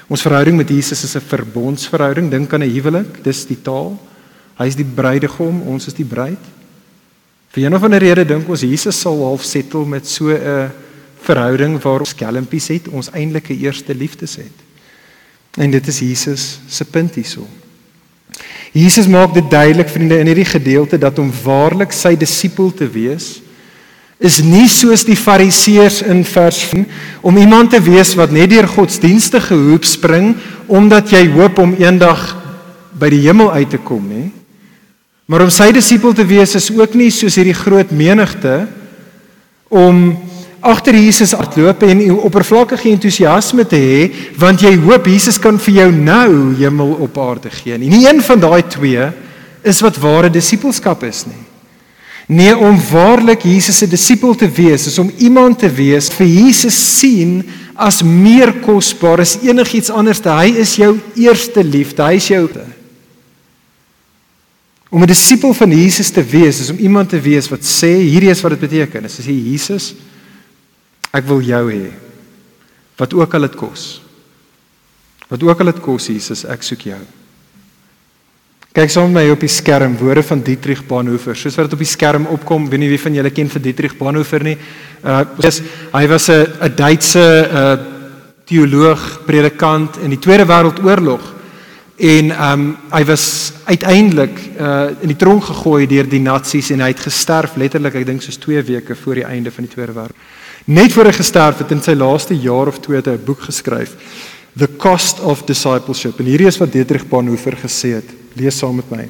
Ons 0.08 0.22
verhouding 0.22 0.56
met 0.56 0.68
Jesus 0.68 1.04
is 1.04 1.16
'n 1.16 1.20
verbondsverhouding. 1.20 2.30
Dink 2.30 2.52
aan 2.52 2.62
'n 2.62 2.70
huwelik, 2.70 3.22
dis 3.24 3.46
die 3.46 3.62
taal. 3.62 3.98
Hy 4.58 4.66
is 4.66 4.76
die 4.76 4.84
bruidegom, 4.84 5.62
ons 5.62 5.86
is 5.86 5.94
die 5.94 6.04
bruid. 6.04 6.38
Vir 7.52 7.64
een 7.64 7.74
of 7.74 7.82
ander 7.82 8.00
rede 8.00 8.24
dink 8.24 8.48
ons 8.48 8.60
Jesus 8.60 9.00
sal 9.00 9.24
half 9.24 9.44
settle 9.44 9.86
met 9.86 10.08
so 10.08 10.30
'n 10.30 10.70
verhouding 11.20 11.80
waar 11.82 12.00
ons 12.00 12.08
skelmpies 12.08 12.68
het, 12.68 12.88
ons 12.88 13.10
eintlike 13.10 13.56
eerste 13.56 13.94
liefdes 13.94 14.36
het. 14.36 14.56
En 15.56 15.70
dit 15.70 15.86
is 15.86 15.98
Jesus 15.98 16.60
se 16.68 16.84
punt 16.84 17.14
hierso. 17.14 17.46
Jesus 18.72 19.06
maak 19.06 19.34
dit 19.34 19.50
duidelik 19.50 19.88
vriende 19.88 20.18
in 20.18 20.26
hierdie 20.26 20.48
gedeelte 20.48 20.98
dat 20.98 21.18
om 21.18 21.32
waarlik 21.44 21.92
sy 21.92 22.16
disipel 22.16 22.72
te 22.72 22.88
wees 22.88 23.42
is 24.22 24.38
nie 24.44 24.68
soos 24.70 25.04
die 25.06 25.18
fariseërs 25.18 26.02
in 26.06 26.22
vers 26.26 26.60
1 26.72 26.86
om 27.26 27.38
iemand 27.38 27.74
te 27.74 27.80
wees 27.82 28.14
wat 28.18 28.34
net 28.34 28.52
deur 28.52 28.68
godsdienstige 28.70 29.58
hoop 29.58 29.86
spring 29.88 30.34
omdat 30.66 31.10
jy 31.14 31.26
hoop 31.34 31.58
om 31.62 31.74
eendag 31.78 32.28
by 32.98 33.10
die 33.12 33.24
hemel 33.26 33.50
uit 33.52 33.72
te 33.74 33.82
kom 33.82 34.04
nie 34.08 34.28
maar 35.26 35.46
om 35.46 35.52
sy 35.54 35.70
disipel 35.74 36.14
te 36.14 36.26
wees 36.28 36.54
is 36.58 36.70
ook 36.74 36.94
nie 36.98 37.10
soos 37.14 37.38
hierdie 37.38 37.56
groot 37.56 37.90
menigte 37.94 38.62
om 39.72 40.12
agter 40.62 40.94
Jesus 40.94 41.32
hardloop 41.34 41.82
en 41.82 42.02
oppervlakkige 42.22 42.90
entoesiasme 42.92 43.64
te 43.66 43.78
hê 43.80 44.02
want 44.38 44.62
jy 44.62 44.76
hoop 44.84 45.08
Jesus 45.10 45.40
kan 45.42 45.58
vir 45.58 45.80
jou 45.80 45.88
nou 45.96 46.52
hemel 46.58 46.92
op 47.02 47.18
aarde 47.18 47.50
gee. 47.50 47.78
Nie 47.78 48.04
een 48.06 48.22
van 48.22 48.42
daai 48.42 48.62
twee 48.70 49.08
is 49.66 49.80
wat 49.82 49.98
ware 50.02 50.30
disippelskap 50.30 51.02
is 51.08 51.24
nie. 51.26 51.42
Nee, 52.28 52.56
om 52.56 52.78
waarlik 52.90 53.42
Jesus 53.42 53.78
se 53.78 53.88
disipel 53.88 54.34
te 54.34 54.50
wees, 54.50 54.86
is 54.86 54.98
om 54.98 55.10
iemand 55.18 55.58
te 55.58 55.70
wees 55.70 56.08
vir 56.12 56.26
Jesus 56.26 56.76
sien 56.98 57.42
as 57.74 58.02
meer 58.02 58.52
kosbaar 58.62 59.20
as 59.20 59.38
enigiets 59.42 59.90
anders. 59.90 60.22
Hy 60.22 60.54
is 60.62 60.76
jou 60.76 60.98
eerste 61.18 61.64
liefde, 61.64 62.04
hy 62.04 62.20
is 62.20 62.28
jou 62.28 62.48
Om 64.92 65.02
'n 65.02 65.06
disipel 65.06 65.54
van 65.54 65.70
Jesus 65.70 66.10
te 66.10 66.22
wees, 66.22 66.60
is 66.60 66.70
om 66.70 66.76
iemand 66.76 67.08
te 67.08 67.20
wees 67.20 67.48
wat 67.48 67.64
sê 67.64 67.96
hierdie 67.96 68.30
is 68.30 68.40
wat 68.40 68.50
dit 68.50 68.60
beteken. 68.60 69.04
As 69.04 69.16
jy 69.16 69.32
Jesus 69.50 69.94
Ek 71.12 71.28
wil 71.28 71.42
jou 71.44 71.66
hê. 71.68 71.90
Wat 72.96 73.14
ook 73.14 73.34
al 73.36 73.46
dit 73.48 73.58
kos. 73.60 74.00
Wat 75.28 75.42
ook 75.44 75.60
al 75.60 75.72
dit 75.72 75.82
kos 75.84 76.08
Jesus, 76.08 76.46
ek 76.48 76.64
soek 76.64 76.88
jou. 76.88 77.00
Kyk 78.72 78.88
saam 78.88 79.10
met 79.12 79.26
my 79.26 79.32
op 79.34 79.42
die 79.44 79.50
skerm 79.52 79.98
woorde 80.00 80.22
van 80.24 80.40
Dietrich 80.40 80.80
Bonhoeffer. 80.88 81.36
Soos 81.36 81.58
wat 81.58 81.66
dit 81.66 81.74
op 81.76 81.82
die 81.82 81.90
skerm 81.90 82.24
opkom, 82.32 82.70
weet 82.72 82.80
nie 82.80 82.88
wie 82.88 83.00
van 83.02 83.12
julle 83.18 83.28
ken 83.28 83.50
vir 83.52 83.60
Dietrich 83.66 83.98
Bonhoeffer 83.98 84.46
nie. 84.46 84.54
Uh 85.04 85.18
dis 85.44 85.58
hy 85.92 86.06
was 86.08 86.30
'n 86.30 86.46
'n 86.64 86.72
Duitse 86.76 87.26
uh 87.52 87.76
teoloog, 88.48 89.26
predikant 89.26 89.98
in 90.00 90.10
die 90.10 90.18
Tweede 90.18 90.46
Wêreldoorlog. 90.48 91.20
En 91.98 92.32
um, 92.32 92.76
hy 92.90 93.04
was 93.04 93.52
uiteindelik 93.64 94.40
uh 94.56 94.88
in 95.02 95.08
die 95.08 95.20
tronk 95.20 95.44
gegooi 95.44 95.86
deur 95.86 96.08
die 96.08 96.24
nasies 96.24 96.70
en 96.70 96.80
hy 96.80 96.88
het 96.88 97.00
gesterf 97.00 97.56
letterlik, 97.56 97.94
ek 97.94 98.06
dink 98.06 98.22
soos 98.22 98.38
2 98.38 98.62
weke 98.62 98.96
voor 98.96 99.14
die 99.14 99.28
einde 99.28 99.50
van 99.50 99.64
die 99.64 99.74
Tweede 99.74 99.92
Wêreldoorlog. 99.92 100.40
Net 100.64 100.92
voor 100.92 101.04
hy 101.04 101.12
gesterf 101.12 101.58
het 101.58 101.70
in 101.72 101.82
sy 101.82 101.92
laaste 101.92 102.34
jaar 102.38 102.68
of 102.68 102.80
twee 102.80 102.96
het 102.96 103.06
hy 103.06 103.18
'n 103.18 103.24
boek 103.24 103.42
geskryf, 103.42 103.92
The 104.56 104.68
Cost 104.68 105.20
of 105.20 105.44
Discipleship. 105.48 106.18
En 106.20 106.28
hierdie 106.28 106.46
is 106.46 106.58
wat 106.60 106.72
Dietrich 106.72 107.06
Bonhoeffer 107.08 107.56
gesê 107.56 107.96
het. 107.96 108.08
Lees 108.36 108.58
saam 108.60 108.76
met 108.76 108.90
my. 108.92 109.08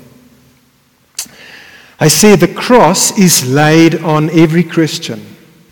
Hy 2.02 2.08
sê 2.10 2.32
the 2.38 2.50
cross 2.50 3.12
is 3.18 3.42
laid 3.46 4.00
on 4.02 4.30
every 4.30 4.62
Christian. 4.62 5.20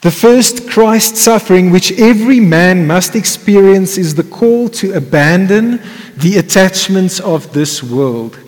The 0.00 0.10
first 0.10 0.68
Christ 0.70 1.16
suffering 1.16 1.70
which 1.70 1.92
every 1.98 2.40
man 2.40 2.86
must 2.86 3.14
experience 3.14 3.98
is 3.98 4.14
the 4.14 4.24
call 4.24 4.68
to 4.70 4.94
abandon 4.94 5.80
the 6.16 6.38
attachments 6.38 7.20
of 7.20 7.52
this 7.52 7.82
world. 7.82 8.38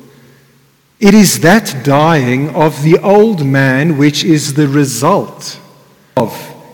It 0.98 1.14
is 1.14 1.40
that 1.40 1.84
dying 1.84 2.54
of 2.54 2.82
the 2.82 2.98
old 2.98 3.44
man 3.44 3.98
which 3.98 4.24
is 4.24 4.54
the 4.54 4.68
result 4.68 5.58
of 6.16 6.32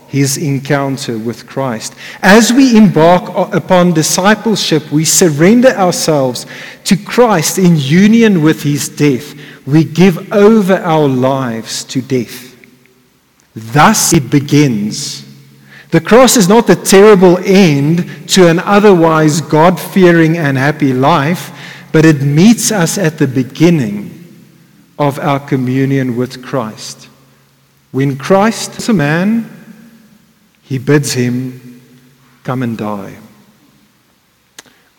his 0.09 0.37
encounter 0.37 1.17
with 1.17 1.47
Christ. 1.47 1.93
As 2.21 2.51
we 2.51 2.75
embark 2.75 3.53
upon 3.53 3.93
discipleship, 3.93 4.91
we 4.91 5.05
surrender 5.05 5.69
ourselves 5.69 6.47
to 6.85 6.97
Christ 6.97 7.59
in 7.59 7.75
union 7.77 8.41
with 8.41 8.63
his 8.63 8.89
death. 8.89 9.35
We 9.67 9.83
give 9.83 10.33
over 10.33 10.77
our 10.77 11.07
lives 11.07 11.83
to 11.85 12.01
death. 12.01 12.57
Thus 13.55 14.11
it 14.13 14.31
begins. 14.31 15.25
The 15.91 16.01
cross 16.01 16.37
is 16.37 16.49
not 16.49 16.65
the 16.65 16.75
terrible 16.75 17.37
end 17.45 18.29
to 18.29 18.47
an 18.47 18.59
otherwise 18.59 19.41
God 19.41 19.79
fearing 19.79 20.37
and 20.37 20.57
happy 20.57 20.93
life, 20.93 21.51
but 21.91 22.05
it 22.05 22.21
meets 22.23 22.71
us 22.71 22.97
at 22.97 23.19
the 23.19 23.27
beginning 23.27 24.15
of 24.97 25.19
our 25.19 25.39
communion 25.39 26.15
with 26.15 26.43
Christ. 26.43 27.09
When 27.91 28.17
Christ 28.17 28.77
is 28.77 28.89
a 28.89 28.93
man, 28.93 29.58
He 30.69 30.77
bids 30.77 31.13
him 31.17 31.59
come 32.45 32.63
and 32.63 32.77
die. 32.77 33.17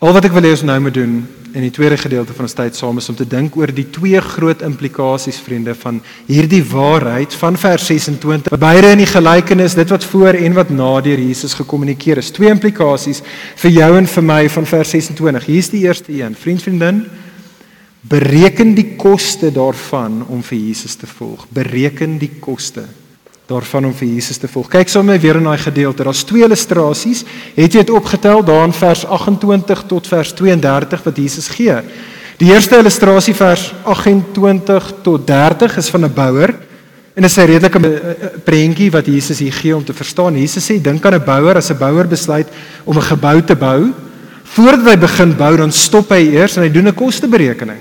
Al 0.00 0.14
wat 0.16 0.24
ek 0.26 0.34
wil 0.34 0.48
hê 0.48 0.50
ons 0.54 0.64
nou 0.64 0.78
moet 0.80 0.96
doen 0.96 1.20
in 1.50 1.64
die 1.66 1.72
tweede 1.74 1.98
gedeelte 1.98 2.34
van 2.34 2.46
ons 2.46 2.54
tyd 2.56 2.76
saam 2.78 2.98
is 2.98 3.08
om 3.10 3.16
te 3.18 3.26
dink 3.28 3.56
oor 3.58 3.70
die 3.74 3.84
twee 3.92 4.18
groot 4.22 4.62
implikasies 4.66 5.40
vriende 5.44 5.74
van 5.78 5.98
hierdie 6.28 6.62
waarheid 6.64 7.34
van 7.36 7.58
vers 7.60 7.88
26. 7.90 8.54
Beide 8.62 8.92
in 8.94 9.02
die 9.02 9.10
gelykenis, 9.10 9.76
dit 9.78 9.92
wat 9.92 10.06
voor 10.10 10.38
en 10.38 10.56
wat 10.56 10.70
na 10.74 10.92
deur 11.04 11.20
Jesus 11.20 11.56
gekommunikeer 11.58 12.22
is. 12.22 12.30
Twee 12.34 12.50
implikasies 12.50 13.22
vir 13.60 13.74
jou 13.76 13.90
en 13.98 14.08
vir 14.14 14.26
my 14.30 14.40
van 14.56 14.70
vers 14.72 14.94
26. 14.96 15.50
Hier's 15.50 15.70
die 15.74 15.82
eerste 15.84 16.14
een. 16.16 16.38
Vriend, 16.38 16.64
vriendin, 16.64 17.04
bereken 18.10 18.72
die 18.78 18.94
koste 18.96 19.52
daarvan 19.52 20.22
om 20.30 20.40
vir 20.46 20.58
Jesus 20.58 20.96
te 20.96 21.10
volg. 21.10 21.44
Bereken 21.52 22.16
die 22.22 22.32
koste 22.40 22.86
daarvan 23.50 23.88
om 23.88 23.94
vir 23.94 24.08
Jesus 24.08 24.38
te 24.38 24.48
volg. 24.48 24.68
Kyk 24.70 24.88
sommer 24.88 25.18
weer 25.20 25.40
in 25.40 25.48
daai 25.48 25.58
gedeelte. 25.58 26.06
Daar's 26.06 26.22
twee 26.26 26.44
illustrasies. 26.46 27.24
Het 27.56 27.74
jy 27.74 27.82
dit 27.82 27.92
opgetel 27.94 28.44
daar 28.46 28.68
in 28.68 28.74
vers 28.76 29.04
28 29.06 29.84
tot 29.90 30.10
vers 30.10 30.32
32 30.38 31.04
wat 31.06 31.18
Jesus 31.18 31.50
gee? 31.56 31.76
Die 32.40 32.52
eerste 32.54 32.78
illustrasie 32.80 33.34
vers 33.36 33.70
28 33.84 34.92
tot 35.04 35.26
30 35.26 35.76
is 35.76 35.90
van 35.92 36.04
'n 36.04 36.14
bouer 36.14 36.54
en 37.14 37.22
dit 37.22 37.30
is 37.30 37.36
'n 37.36 37.46
redelike 37.46 37.78
eh, 37.78 37.94
eh, 37.94 38.28
prentjie 38.44 38.90
wat 38.90 39.06
Jesus 39.06 39.38
hier 39.38 39.52
gee 39.52 39.76
om 39.76 39.84
te 39.84 39.92
verstaan. 39.92 40.38
Jesus 40.38 40.64
sê 40.64 40.80
dink 40.80 41.04
aan 41.04 41.14
'n 41.14 41.24
bouer 41.24 41.56
as 41.56 41.70
'n 41.70 41.78
bouer 41.78 42.08
besluit 42.08 42.48
om 42.84 42.96
'n 42.96 43.02
gebou 43.02 43.42
te 43.42 43.56
bou. 43.56 43.92
Voordat 44.44 44.86
hy 44.86 44.98
begin 44.98 45.36
bou, 45.36 45.56
dan 45.56 45.72
stop 45.72 46.08
hy 46.10 46.34
eers 46.34 46.56
en 46.56 46.62
hy 46.62 46.70
doen 46.70 46.88
'n 46.88 46.94
kosteberekening. 46.94 47.78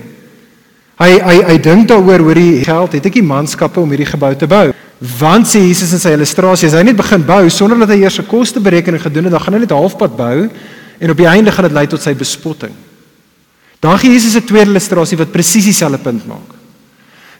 Hy 1.00 1.18
hy 1.18 1.42
hy 1.42 1.58
dink 1.58 1.88
daaroor 1.88 2.18
hoe 2.18 2.34
die 2.34 2.64
geld 2.64 2.92
het 2.92 3.06
ek 3.06 3.12
die 3.12 3.22
manskappe 3.22 3.80
om 3.80 3.88
hierdie 3.88 4.12
gebou 4.12 4.34
te 4.36 4.46
bou. 4.46 4.72
Want 5.00 5.48
sê 5.48 5.62
Jesus 5.64 5.94
in 5.96 5.98
sy 6.02 6.12
illustrasie, 6.12 6.68
as 6.68 6.74
hy 6.76 6.82
net 6.84 6.96
begin 6.98 7.22
bou 7.24 7.48
sonder 7.48 7.78
dat 7.80 7.88
hy 7.88 8.02
eers 8.02 8.20
'n 8.20 8.28
kosteberekening 8.28 9.00
gedoen 9.00 9.24
het, 9.24 9.32
dan 9.32 9.40
gaan 9.40 9.54
hy 9.54 9.60
net 9.60 9.72
halfpad 9.72 10.16
bou 10.16 10.50
en 11.00 11.10
op 11.10 11.16
die 11.16 11.26
einde 11.26 11.50
gaan 11.50 11.64
dit 11.64 11.72
lei 11.72 11.86
tot 11.86 12.02
sy 12.02 12.12
bespotting. 12.12 12.72
Dan 13.80 13.98
gee 13.98 14.12
Jesus 14.12 14.36
'n 14.36 14.44
tweede 14.44 14.70
illustrasie 14.70 15.16
wat 15.16 15.32
presies 15.32 15.64
dieselfde 15.64 15.98
punt 15.98 16.26
maak. 16.26 16.52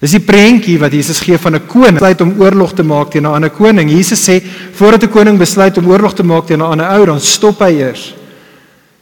Dis 0.01 0.13
die 0.13 0.25
prentjie 0.25 0.79
wat 0.79 0.93
Jesus 0.93 1.21
gee 1.21 1.37
van 1.37 1.55
'n 1.55 1.67
koning 1.67 1.99
besluit 1.99 2.21
om 2.21 2.41
oorlog 2.41 2.73
te 2.73 2.83
maak 2.83 3.11
teen 3.11 3.25
'n 3.25 3.35
ander 3.35 3.51
koning. 3.51 3.91
Jesus 3.91 4.29
sê 4.29 4.43
voordat 4.73 5.03
'n 5.03 5.11
koning 5.11 5.39
besluit 5.39 5.77
om 5.77 5.87
oorlog 5.87 6.15
te 6.15 6.23
maak 6.23 6.47
teen 6.47 6.61
'n 6.61 6.63
ander 6.63 6.89
ou, 6.99 7.05
dan 7.05 7.21
stop 7.21 7.59
hy 7.59 7.73
eers. 7.73 8.15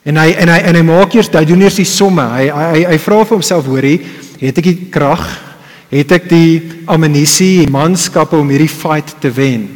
En 0.04 0.16
hy 0.16 0.30
en 0.30 0.48
hy 0.48 0.58
en 0.58 0.74
hy 0.74 0.82
maak 0.82 1.14
eers 1.14 1.28
hy 1.32 1.44
doen 1.44 1.60
eers 1.60 1.76
die 1.76 1.84
somme. 1.84 2.22
Hy 2.22 2.50
hy 2.50 2.84
hy 2.84 2.98
vra 2.98 3.24
vir 3.24 3.36
homself, 3.36 3.66
hoorie, 3.66 4.00
het 4.40 4.58
ek 4.58 4.64
die 4.64 4.88
krag? 4.90 5.47
Het 5.88 6.12
ek 6.18 6.28
die 6.28 6.84
ammunisie, 6.90 7.64
die 7.64 7.72
manskappe 7.72 8.36
om 8.36 8.50
hierdie 8.52 8.70
fight 8.70 9.14
te 9.22 9.30
wen? 9.32 9.66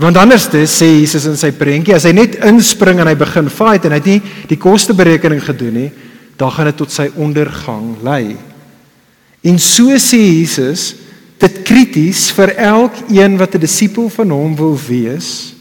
Want 0.00 0.18
anders 0.20 0.48
sê 0.68 0.88
Jesus 0.98 1.24
in 1.28 1.38
sy 1.40 1.50
prentjie, 1.56 1.94
as 1.96 2.04
hy 2.04 2.12
net 2.16 2.36
inspring 2.44 3.00
en 3.00 3.08
hy 3.08 3.16
begin 3.16 3.48
fight 3.52 3.86
en 3.86 3.94
hy 3.94 4.00
het 4.00 4.10
nie 4.10 4.20
die 4.50 4.60
kosteberekening 4.60 5.40
gedoen 5.44 5.78
nie, 5.80 5.90
dan 6.36 6.52
gaan 6.52 6.68
dit 6.68 6.76
tot 6.76 6.92
sy 6.92 7.08
ondergang 7.16 7.94
lei. 8.04 8.36
En 9.46 9.60
so 9.60 9.96
sê 10.00 10.20
Jesus 10.20 10.90
dit 11.40 11.60
krities 11.68 12.28
vir 12.36 12.54
elkeen 12.56 13.36
wat 13.40 13.54
'n 13.54 13.60
disipel 13.60 14.08
van 14.08 14.30
hom 14.30 14.56
wil 14.56 14.76
wees 14.76 15.54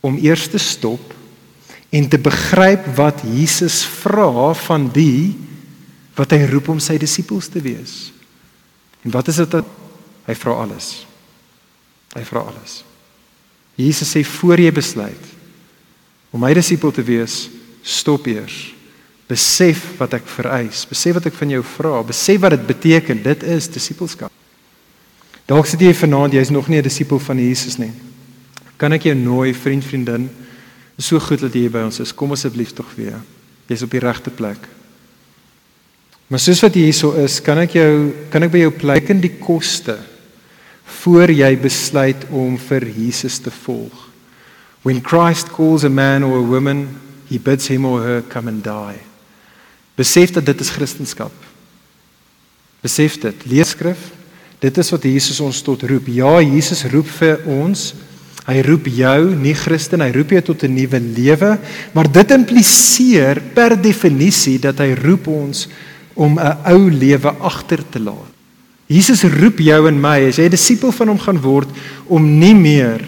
om 0.00 0.16
eers 0.16 0.48
te 0.48 0.58
stop 0.58 1.14
en 1.90 2.08
te 2.08 2.18
begryp 2.18 2.84
wat 2.96 3.22
Jesus 3.24 3.84
vra 3.84 4.52
van 4.54 4.88
die 4.92 5.36
wat 6.16 6.32
hy 6.32 6.44
roep 6.50 6.68
om 6.68 6.80
sy 6.80 6.98
disippels 6.98 7.48
te 7.48 7.60
wees. 7.60 8.12
En 9.08 9.14
wat 9.16 9.28
is 9.32 9.40
dit? 9.40 9.54
Hy 10.28 10.34
vra 10.36 10.58
alles. 10.60 11.06
Hy 12.12 12.24
vra 12.28 12.44
alles. 12.44 12.82
Jesus 13.78 14.10
sê 14.12 14.20
voor 14.26 14.60
jy 14.60 14.72
besluit 14.74 15.34
om 16.28 16.42
my 16.44 16.50
disipel 16.52 16.92
te 16.92 17.00
wees, 17.00 17.46
stop 17.80 18.26
eers 18.28 18.74
besef 19.28 19.82
wat 20.00 20.16
ek 20.16 20.28
vereis, 20.28 20.86
besef 20.88 21.18
wat 21.18 21.28
ek 21.28 21.36
van 21.36 21.52
jou 21.52 21.60
vra, 21.76 22.00
besef 22.04 22.40
wat 22.40 22.54
dit 22.56 22.66
beteken, 22.68 23.20
dit 23.24 23.44
is 23.52 23.68
disippelskap. 23.68 24.32
Dalk 25.48 25.68
sit 25.68 25.84
jy 25.84 25.92
vanaand 25.96 26.36
jy's 26.36 26.52
nog 26.52 26.68
nie 26.68 26.78
'n 26.80 26.88
disipel 26.88 27.18
van 27.18 27.38
Jesus 27.38 27.78
nie. 27.78 27.92
Kan 28.76 28.92
ek 28.92 29.04
jou 29.04 29.14
nooi, 29.14 29.52
vriend, 29.54 29.84
vriendin, 29.84 30.30
is 30.96 31.06
so 31.06 31.18
goed 31.18 31.40
dat 31.40 31.52
jy 31.52 31.60
hier 31.60 31.70
by 31.70 31.84
ons 31.84 32.00
is. 32.00 32.14
Kom 32.14 32.32
asseblief 32.32 32.72
tog 32.72 32.86
weer. 32.96 33.20
Jy's 33.68 33.82
op 33.82 33.90
die 33.90 34.00
regte 34.00 34.30
plek. 34.30 34.58
Maar 36.28 36.40
soos 36.40 36.60
wat 36.60 36.76
jy 36.76 36.88
hierso 36.90 37.14
is, 37.16 37.38
kan 37.40 37.58
ek 37.62 37.78
jou 37.78 37.92
kan 38.32 38.44
ek 38.44 38.52
by 38.52 38.60
jou 38.66 38.72
plek 38.76 39.08
in 39.14 39.20
die 39.24 39.32
koste 39.40 39.96
voor 41.00 41.30
jy 41.32 41.50
besluit 41.60 42.24
om 42.32 42.56
vir 42.68 42.84
Jesus 42.92 43.38
te 43.40 43.52
volg. 43.64 44.08
When 44.84 45.00
Christ 45.04 45.50
calls 45.52 45.84
a 45.84 45.92
man 45.92 46.24
or 46.24 46.38
a 46.38 46.44
woman, 46.44 46.86
he 47.28 47.38
bids 47.38 47.68
him 47.68 47.84
or 47.84 48.00
her 48.04 48.22
come 48.22 48.48
and 48.48 48.62
die. 48.64 49.00
Besef 49.98 50.32
dat 50.36 50.46
dit 50.46 50.60
is 50.60 50.70
Christendom. 50.72 51.32
Besef 52.84 53.18
dit. 53.20 53.48
Lees 53.50 53.72
skrif. 53.74 54.10
Dit 54.62 54.78
is 54.78 54.90
wat 54.94 55.06
Jesus 55.06 55.40
ons 55.42 55.62
tot 55.64 55.82
roep. 55.86 56.08
Ja, 56.14 56.38
Jesus 56.42 56.84
roep 56.92 57.08
vir 57.18 57.42
ons. 57.50 57.90
Hy 58.48 58.62
roep 58.64 58.86
jou, 58.88 59.34
nie 59.36 59.52
Christen, 59.52 60.00
hy 60.00 60.08
roep 60.14 60.30
jou 60.32 60.40
tot 60.40 60.62
'n 60.64 60.72
nuwe 60.72 60.98
lewe, 61.00 61.58
maar 61.92 62.08
dit 62.08 62.30
impliseer 62.30 63.42
per 63.54 63.76
definisie 63.76 64.58
dat 64.58 64.78
hy 64.80 64.94
roep 64.94 65.28
ons 65.28 65.68
om 66.18 66.38
'n 66.38 66.56
ou 66.66 66.90
lewe 66.90 67.30
agter 67.38 67.82
te 67.90 68.00
laat. 68.00 68.34
Jesus 68.86 69.22
roep 69.22 69.58
jou 69.58 69.86
en 69.88 70.00
my 70.00 70.28
as 70.28 70.36
jy 70.36 70.44
'n 70.44 70.50
disipel 70.50 70.92
van 70.92 71.08
hom 71.08 71.18
gaan 71.18 71.40
word 71.40 71.68
om 72.06 72.38
nie 72.38 72.54
meer 72.54 73.00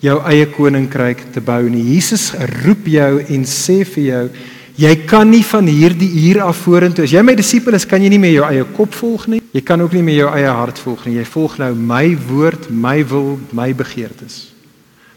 jou 0.00 0.20
eie 0.24 0.46
koninkryk 0.46 1.32
te 1.32 1.40
bou 1.40 1.68
nie. 1.68 1.94
Jesus 1.94 2.32
roep 2.64 2.86
jou 2.86 3.22
en 3.28 3.44
sê 3.44 3.84
vir 3.84 4.04
jou 4.04 4.30
Jy 4.78 4.94
kan 5.10 5.26
nie 5.26 5.42
van 5.42 5.66
hierdie 5.66 6.28
uur 6.28 6.38
af 6.40 6.56
vorentoe 6.62 7.02
as 7.02 7.10
jy 7.10 7.22
my 7.22 7.34
disipel 7.34 7.74
is, 7.74 7.84
kan 7.84 8.00
jy 8.00 8.08
nie 8.08 8.18
meer 8.18 8.36
jou 8.36 8.44
eie 8.46 8.64
kop 8.76 8.94
volg 8.94 9.26
nie. 9.26 9.40
Jy 9.52 9.60
kan 9.66 9.80
ook 9.82 9.92
nie 9.92 10.04
meer 10.06 10.20
jou 10.20 10.28
eie 10.30 10.52
hart 10.54 10.78
volg 10.78 11.06
nie. 11.06 11.16
Jy 11.16 11.24
volg 11.24 11.58
nou 11.58 11.74
my 11.74 12.16
woord, 12.28 12.70
my 12.70 13.02
wil, 13.02 13.40
my 13.50 13.74
begeertes. 13.74 14.52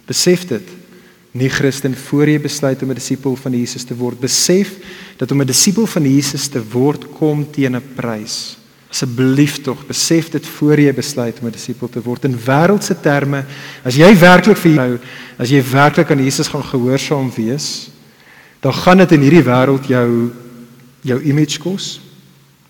Besef 0.10 0.48
dit. 0.50 0.66
Nie 1.32 1.50
Christen 1.50 1.96
voor 1.96 2.28
jy 2.28 2.40
besluit 2.42 2.82
om 2.84 2.90
'n 2.90 3.00
disipel 3.00 3.36
van 3.36 3.52
Jesus 3.52 3.84
te 3.84 3.96
word, 3.96 4.20
besef 4.20 4.76
dat 5.18 5.32
om 5.32 5.42
'n 5.42 5.48
disipel 5.48 5.86
van 5.86 6.04
Jesus 6.04 6.48
te 6.48 6.62
word 6.72 7.12
kom 7.12 7.52
teen 7.52 7.76
'n 7.76 7.84
prys. 7.96 8.58
Asseblief 8.90 9.62
tog, 9.62 9.86
besef 9.88 10.30
dit 10.30 10.48
voor 10.48 10.80
jy 10.80 10.94
besluit 10.94 11.40
om 11.40 11.48
'n 11.48 11.52
disipel 11.52 11.90
te 11.90 12.02
word 12.02 12.26
in 12.26 12.38
wêreldse 12.38 13.00
terme. 13.02 13.46
As 13.84 13.96
jy 13.96 14.18
werklik 14.18 14.58
vir 14.58 14.72
jou, 14.72 15.00
as 15.38 15.50
jy 15.50 15.64
werklik 15.64 16.12
aan 16.12 16.24
Jesus 16.24 16.48
gaan 16.48 16.64
gehoorsaam 16.64 17.32
wees, 17.36 17.90
dan 18.60 18.74
gaan 18.74 18.98
dit 18.98 19.12
in 19.12 19.22
hierdie 19.22 19.44
wêreld 19.44 19.88
jou 19.88 20.32
jou 21.02 21.22
image 21.24 21.60
kos. 21.60 22.00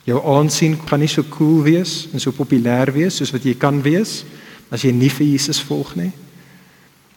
Jou 0.08 0.22
aansien 0.24 0.78
gaan 0.86 1.00
nie 1.00 1.10
so 1.12 1.24
cool 1.30 1.62
wees 1.64 2.08
en 2.14 2.20
so 2.20 2.32
populêr 2.32 2.92
wees 2.94 3.20
soos 3.20 3.32
wat 3.32 3.44
jy 3.46 3.54
kan 3.60 3.82
wees 3.84 4.24
as 4.72 4.82
jy 4.82 4.92
nie 4.96 5.12
vir 5.12 5.28
Jesus 5.28 5.62
volg 5.68 5.96
nie. 6.00 6.12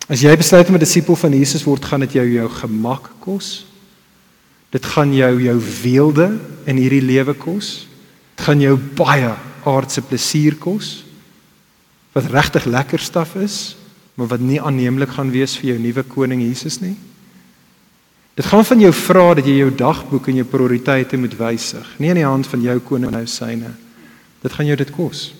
As 0.08 0.20
jy 0.20 0.34
besluit 0.36 0.68
om 0.68 0.74
'n 0.74 0.84
disipel 0.84 1.16
van 1.16 1.32
Jesus 1.32 1.64
word, 1.64 1.84
gaan 1.84 2.00
dit 2.00 2.12
jou 2.12 2.26
jou 2.32 2.48
gemak 2.48 3.10
kos. 3.20 3.66
Dit 4.70 4.84
gaan 4.84 5.14
jou 5.14 5.42
jou 5.42 5.60
weelde 5.82 6.38
in 6.66 6.76
hierdie 6.76 7.02
lewe 7.02 7.34
kos. 7.34 7.86
Dit 8.36 8.44
gaan 8.46 8.60
jou 8.60 8.76
baie 8.76 9.34
aardse 9.64 10.02
plesier 10.02 10.54
kos 10.54 11.04
wat 12.14 12.30
regtig 12.30 12.64
lekker 12.64 12.98
staf 12.98 13.34
is, 13.34 13.76
maar 14.14 14.26
wat 14.26 14.40
nie 14.40 14.60
aanneemlik 14.62 15.10
gaan 15.16 15.30
wees 15.30 15.56
vir 15.58 15.72
jou 15.72 15.78
nuwe 15.78 16.02
koning 16.02 16.42
Jesus 16.42 16.80
nie. 16.80 16.94
Dit 18.34 18.46
gaan 18.46 18.64
van 18.64 18.80
jou 18.80 18.92
vra 18.92 19.34
dat 19.34 19.46
jy 19.46 19.56
jou 19.56 19.70
dagboek 19.74 20.28
en 20.28 20.36
jou 20.36 20.46
prioriteite 20.46 21.16
moet 21.16 21.34
wysig, 21.38 21.86
nie 21.98 22.10
in 22.10 22.20
die 22.22 22.26
hand 22.26 22.46
van 22.46 22.62
jou 22.62 22.78
koning 22.86 23.10
nou 23.10 23.26
syne. 23.26 23.74
Dit 24.42 24.52
gaan 24.52 24.66
jou 24.66 24.76
dit 24.76 24.90
kos. 24.94 25.32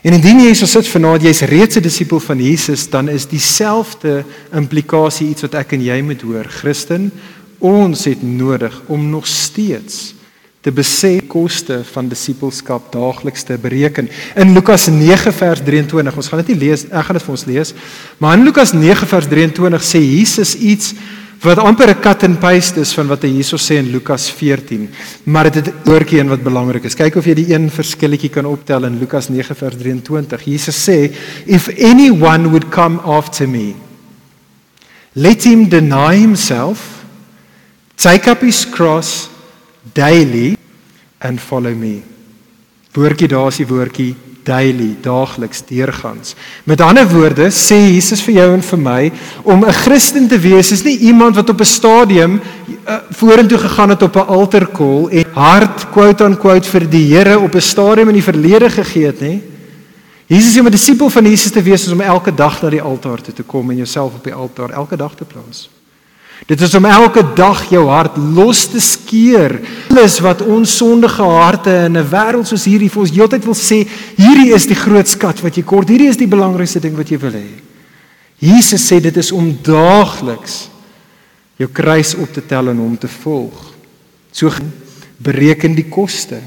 En 0.00 0.14
indien 0.16 0.38
jy 0.40 0.52
so 0.56 0.64
sit 0.64 0.86
vanaand 0.88 1.26
jy's 1.26 1.42
reeds 1.44 1.76
'n 1.76 1.84
disipel 1.84 2.20
van 2.20 2.38
Jesus, 2.40 2.88
dan 2.88 3.08
is 3.08 3.26
dieselfde 3.26 4.24
implikasie 4.52 5.28
iets 5.28 5.42
wat 5.42 5.54
ek 5.54 5.72
en 5.72 5.82
jy 5.82 6.00
moet 6.00 6.22
hoor. 6.22 6.44
Christen, 6.48 7.12
ons 7.58 8.04
het 8.04 8.22
nodig 8.22 8.82
om 8.86 9.10
nog 9.10 9.26
steeds 9.26 10.14
te 10.60 10.72
besef 10.72 11.26
koste 11.26 11.80
van 11.92 12.08
disipelskap 12.08 12.92
daagliks 12.92 13.42
te 13.42 13.58
bereken. 13.58 14.08
In 14.36 14.52
Lukas 14.52 14.86
9 14.86 15.32
vers 15.32 15.60
23, 15.64 16.16
ons 16.16 16.28
gaan 16.28 16.42
dit 16.44 16.48
nie 16.48 16.68
lees, 16.68 16.84
ek 16.84 17.04
gaan 17.04 17.16
dit 17.16 17.24
vir 17.24 17.36
ons 17.36 17.44
lees, 17.48 17.72
maar 18.18 18.36
in 18.38 18.44
Lukas 18.44 18.72
9 18.72 19.06
vers 19.06 19.28
23 19.28 19.82
sê 19.82 20.00
Jesus 20.00 20.54
iets 20.54 20.94
wat 21.40 21.58
amper 21.58 21.88
'n 21.88 22.00
cut 22.00 22.22
and 22.24 22.38
paste 22.38 22.80
is 22.80 22.92
van 22.92 23.08
wat 23.08 23.22
hy 23.22 23.28
hierso 23.28 23.56
sê 23.56 23.78
in 23.78 23.90
Lukas 23.90 24.30
14. 24.30 24.90
Maar 25.24 25.50
dit 25.50 25.66
het 25.66 25.88
oortjie 25.88 26.20
een 26.20 26.28
wat 26.28 26.42
belangrik 26.42 26.84
is. 26.84 26.94
Kyk 26.94 27.16
of 27.16 27.24
jy 27.24 27.34
die 27.34 27.54
een 27.54 27.70
verskilletjie 27.70 28.30
kan 28.30 28.44
optel 28.46 28.84
in 28.84 28.98
Lukas 28.98 29.28
9 29.28 29.56
vers 29.56 29.76
23. 29.76 30.44
Jesus 30.44 30.88
sê, 30.88 31.12
"If 31.46 31.68
anyone 31.68 32.48
would 32.48 32.68
come 32.68 33.00
after 33.00 33.48
me, 33.48 33.74
let 35.14 35.44
him 35.44 35.68
deny 35.68 36.16
himself, 36.16 37.04
take 37.96 38.30
up 38.30 38.40
his 38.40 38.68
cross 38.68 39.28
daily 39.94 40.56
and 41.20 41.40
follow 41.40 41.74
me." 41.74 42.02
Woordjie 42.92 43.28
daar 43.28 43.48
is 43.48 43.56
die 43.56 43.66
woordjie 43.66 44.14
daily, 44.44 44.96
daagliks, 45.02 45.62
deurgangs. 45.66 46.34
Met 46.64 46.80
ander 46.80 47.08
woorde 47.08 47.50
sê 47.50 47.76
Jesus 47.94 48.22
vir 48.22 48.34
jou 48.34 48.48
en 48.54 48.62
vir 48.62 48.78
my 48.78 49.12
om 49.42 49.64
'n 49.64 49.72
Christen 49.72 50.28
te 50.28 50.38
wees 50.38 50.72
is 50.72 50.84
nie 50.84 50.98
iemand 50.98 51.36
wat 51.36 51.50
op 51.50 51.60
'n 51.60 51.64
stadium 51.64 52.40
uh, 52.40 52.96
vorentoe 53.10 53.58
gegaan 53.58 53.88
het 53.88 54.02
op 54.02 54.16
'n 54.16 54.26
altarkol 54.26 55.08
en 55.10 55.24
hart 55.32 55.90
quote 55.90 56.24
on 56.24 56.36
quote 56.36 56.68
vir 56.68 56.90
die 56.90 57.14
Here 57.14 57.38
op 57.38 57.54
'n 57.54 57.60
stadium 57.60 58.08
in 58.08 58.14
die 58.14 58.30
verlede 58.32 58.70
gegee 58.70 59.06
het 59.06 59.20
nie. 59.20 59.42
Jesus 60.26 60.54
sê 60.54 60.60
om 60.60 60.66
'n 60.66 60.70
disipel 60.70 61.10
van 61.10 61.24
Jesus 61.24 61.52
te 61.52 61.62
wees 61.62 61.86
is 61.86 61.92
om 61.92 62.00
elke 62.00 62.34
dag 62.34 62.62
na 62.62 62.70
die 62.70 62.82
altaar 62.82 63.20
toe 63.20 63.34
te 63.34 63.42
kom 63.42 63.70
en 63.70 63.76
jouself 63.76 64.14
op 64.14 64.24
die 64.24 64.34
altaar 64.34 64.70
elke 64.70 64.96
dag 64.96 65.14
te 65.14 65.24
plaas. 65.24 65.70
Dit 66.46 66.60
is 66.60 66.74
om 66.74 66.84
elke 66.84 67.22
dag 67.36 67.64
jou 67.70 67.84
hart 67.88 68.16
los 68.16 68.66
te 68.72 68.80
skeur. 68.80 69.58
Alles 69.90 70.18
wat 70.24 70.42
ons 70.42 70.76
sondige 70.76 71.22
harte 71.22 71.70
in 71.86 71.96
'n 71.96 72.08
wêreld 72.10 72.46
soos 72.46 72.64
hierdie 72.64 72.90
vir 72.90 73.00
ons 73.00 73.10
heeltyd 73.10 73.44
wil 73.44 73.54
sê, 73.54 73.86
hierdie 74.16 74.54
is 74.54 74.66
die 74.66 74.74
groot 74.74 75.08
skat 75.08 75.40
wat 75.42 75.56
jy 75.56 75.62
kort. 75.62 75.88
Hierdie 75.88 76.08
is 76.08 76.16
die 76.16 76.26
belangrikste 76.26 76.80
ding 76.80 76.96
wat 76.96 77.08
jy 77.10 77.18
wil 77.18 77.32
hê. 77.32 77.48
Jesus 78.38 78.90
sê 78.90 79.00
dit 79.00 79.16
is 79.16 79.32
om 79.32 79.58
daagliks 79.62 80.68
jou 81.56 81.68
kruis 81.68 82.14
op 82.14 82.32
te 82.32 82.40
tel 82.46 82.68
en 82.68 82.78
hom 82.78 82.96
te 82.96 83.08
volg. 83.08 83.74
So 84.32 84.50
bereken 85.18 85.74
die 85.74 85.88
koste 85.88 86.40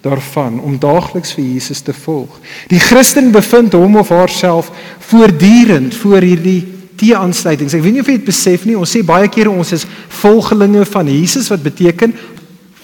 daarvan 0.00 0.60
om 0.60 0.78
daagliks 0.78 1.34
vir 1.36 1.44
Jesus 1.44 1.80
te 1.80 1.92
volg. 1.92 2.38
Die 2.68 2.78
Christen 2.78 3.32
bevind 3.32 3.72
hom 3.72 3.98
of 4.00 4.08
haarself 4.08 4.70
voortdurend 5.10 5.94
voor 5.94 6.24
hierdie 6.24 6.69
T-aansluitings. 7.00 7.74
Ek 7.74 7.82
weet 7.84 7.96
nie 7.96 8.02
of 8.04 8.10
jy 8.10 8.18
dit 8.18 8.28
besef 8.28 8.66
nie. 8.68 8.76
Ons 8.76 8.92
sê 8.92 9.02
baie 9.06 9.28
kere 9.32 9.52
ons 9.52 9.72
is 9.72 9.86
volgelinge 10.20 10.84
van 10.88 11.08
Jesus 11.08 11.48
wat 11.52 11.64
beteken 11.64 12.14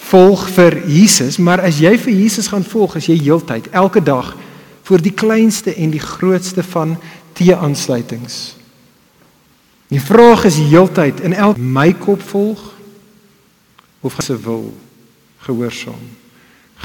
volg 0.07 0.45
vir 0.55 0.77
Jesus, 0.87 1.37
maar 1.37 1.61
as 1.67 1.81
jy 1.83 1.91
vir 1.99 2.13
Jesus 2.15 2.47
gaan 2.47 2.63
volg, 2.63 2.95
as 2.95 3.09
jy 3.09 3.17
heeltyd 3.19 3.67
elke 3.75 3.99
dag 4.03 4.31
voor 4.87 5.03
die 5.03 5.11
kleinste 5.11 5.73
en 5.75 5.91
die 5.91 6.03
grootste 6.03 6.63
van 6.63 6.95
T-aansluitings. 7.35 8.55
Die 9.91 10.01
vraag 10.03 10.45
is 10.47 10.59
heeltyd 10.59 11.19
in 11.27 11.35
elk 11.35 11.59
my 11.59 11.91
kop 11.95 12.23
volg 12.31 12.61
of 14.03 14.15
se 14.23 14.35
wil 14.43 14.69
gehoorsaam. 15.43 16.07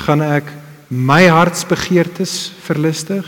Gaan 0.05 0.23
ek 0.23 0.51
my 0.89 1.25
hartsbegeertes 1.31 2.53
verlustig 2.67 3.27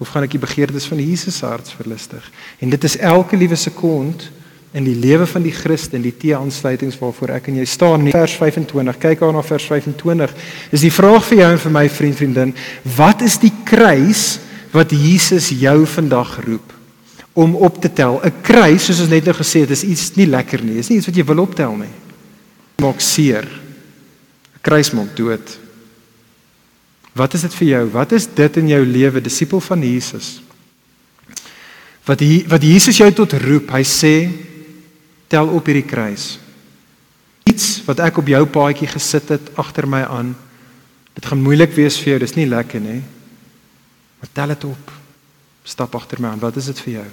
of 0.00 0.08
gaan 0.08 0.24
ek 0.24 0.34
die 0.34 0.42
begeertes 0.42 0.88
van 0.88 0.98
Jesus 0.98 1.42
hart 1.44 1.68
verlustig? 1.76 2.24
En 2.58 2.72
dit 2.72 2.84
is 2.84 2.96
elke 2.96 3.36
liewe 3.36 3.56
sekond 3.60 4.30
in 4.72 4.86
die 4.86 4.94
lewe 4.94 5.26
van 5.26 5.42
die 5.42 5.54
Christen, 5.54 6.02
die 6.02 6.14
T-aansluitings 6.14 6.98
waarvoor 7.00 7.34
ek 7.40 7.48
en 7.50 7.58
jy 7.58 7.66
staan 7.66 8.06
in 8.06 8.14
vers 8.14 8.36
25. 8.38 8.98
Kyk 9.02 9.24
aan 9.26 9.34
na 9.34 9.42
vers 9.42 9.66
25. 9.66 10.34
Is 10.70 10.84
die 10.86 10.92
vraag 10.94 11.24
vir 11.26 11.42
jou 11.42 11.48
en 11.56 11.62
vir 11.64 11.74
my 11.74 11.86
vriend 11.90 12.18
vriendin, 12.20 12.52
wat 12.96 13.24
is 13.26 13.40
die 13.42 13.52
kruis 13.66 14.38
wat 14.70 14.94
Jesus 14.94 15.50
jou 15.58 15.82
vandag 15.90 16.36
roep 16.46 16.76
om 17.34 17.56
op 17.58 17.80
te 17.82 17.90
tel? 17.90 18.20
'n 18.22 18.42
Kruis, 18.46 18.86
soos 18.86 19.00
ons 19.00 19.10
net 19.10 19.26
nou 19.26 19.34
gesê 19.34 19.66
het, 19.66 19.70
is 19.70 19.82
iets 19.82 20.14
nie 20.14 20.26
lekker 20.26 20.62
nie. 20.62 20.78
Dis 20.78 20.88
nie 20.88 20.98
iets 20.98 21.10
wat 21.10 21.16
jy 21.16 21.24
wil 21.24 21.42
optel 21.42 21.74
nie. 21.76 21.94
Maak 22.78 23.00
seer. 23.00 23.44
'n 23.44 24.62
Kruis 24.62 24.92
maak 24.92 25.16
dood. 25.16 25.58
Wat 27.16 27.34
is 27.34 27.42
dit 27.46 27.54
vir 27.58 27.68
jou? 27.68 27.82
Wat 27.94 28.12
is 28.12 28.28
dit 28.34 28.56
in 28.60 28.68
jou 28.70 28.80
lewe, 28.86 29.22
disipel 29.22 29.60
van 29.60 29.82
Jesus? 29.82 30.38
Wat 32.06 32.22
hy, 32.22 32.44
wat 32.50 32.62
Jesus 32.64 33.00
jou 33.00 33.08
tot 33.14 33.34
roep, 33.42 33.72
hy 33.74 33.82
sê 33.86 34.14
tel 35.30 35.50
op 35.54 35.66
hierdie 35.66 35.86
kruis. 35.86 36.36
Iets 37.50 37.80
wat 37.86 38.02
ek 38.06 38.20
op 38.22 38.30
jou 38.30 38.44
paadjie 38.50 38.88
gesit 38.90 39.34
het 39.34 39.50
agter 39.60 39.88
my 39.90 40.04
aan. 40.06 40.34
Dit 41.18 41.26
gaan 41.26 41.42
moeilik 41.42 41.74
wees 41.76 41.98
vir 42.00 42.14
jou, 42.14 42.20
dis 42.22 42.36
nie 42.38 42.48
lekker 42.50 42.82
nie. 42.82 43.00
Maar 44.20 44.30
tel 44.36 44.54
dit 44.54 44.68
op. 44.70 44.94
Stap 45.66 45.94
agter 45.98 46.22
my 46.22 46.32
aan. 46.32 46.42
Wat 46.42 46.56
is 46.60 46.70
dit 46.70 46.82
vir 46.86 46.94
jou? 47.00 47.08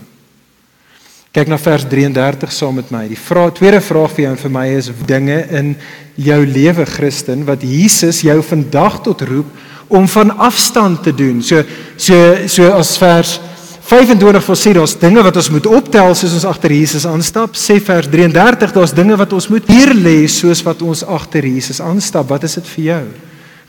Kyk 1.37 1.51
na 1.51 1.57
vers 1.61 1.83
33 1.85 2.53
saam 2.53 2.79
met 2.79 2.89
my. 2.93 3.03
Die 3.11 3.19
vraag, 3.19 3.53
tweede 3.57 3.81
vraag 3.83 4.13
vir 4.15 4.23
jou 4.23 4.33
en 4.33 4.39
vir 4.41 4.53
my 4.53 4.65
is 4.73 4.91
dinge 5.09 5.37
in 5.53 5.73
jou 6.17 6.39
lewe 6.47 6.85
Christen 6.89 7.43
wat 7.45 7.61
Jesus 7.61 8.23
jou 8.25 8.39
vandag 8.41 9.01
tot 9.05 9.21
roep 9.27 9.51
om 9.87 10.07
van 10.07 10.37
afstand 10.37 11.03
te 11.03 11.13
doen. 11.15 11.41
So 11.43 11.63
so 11.95 12.47
so 12.47 12.71
as 12.75 12.97
vers 12.97 13.39
25 13.87 14.45
wil 14.45 14.57
sê 14.59 14.73
daar's 14.75 14.97
dinge 14.99 15.21
wat 15.23 15.37
ons 15.39 15.49
moet 15.49 15.67
optel 15.71 16.15
soos 16.15 16.33
ons 16.35 16.47
agter 16.49 16.73
Jesus 16.75 17.05
aanstap. 17.07 17.55
Sê 17.55 17.79
vers 17.79 18.09
33 18.11 18.73
daar's 18.75 18.95
dinge 18.95 19.15
wat 19.15 19.33
ons 19.33 19.47
moet 19.47 19.69
hier 19.71 19.93
lê 19.95 20.25
soos 20.27 20.63
wat 20.67 20.81
ons 20.83 21.05
agter 21.07 21.47
Jesus 21.47 21.79
aanstap. 21.79 22.27
Wat 22.27 22.43
is 22.43 22.57
dit 22.59 22.73
vir 22.75 22.83
jou? 22.91 23.03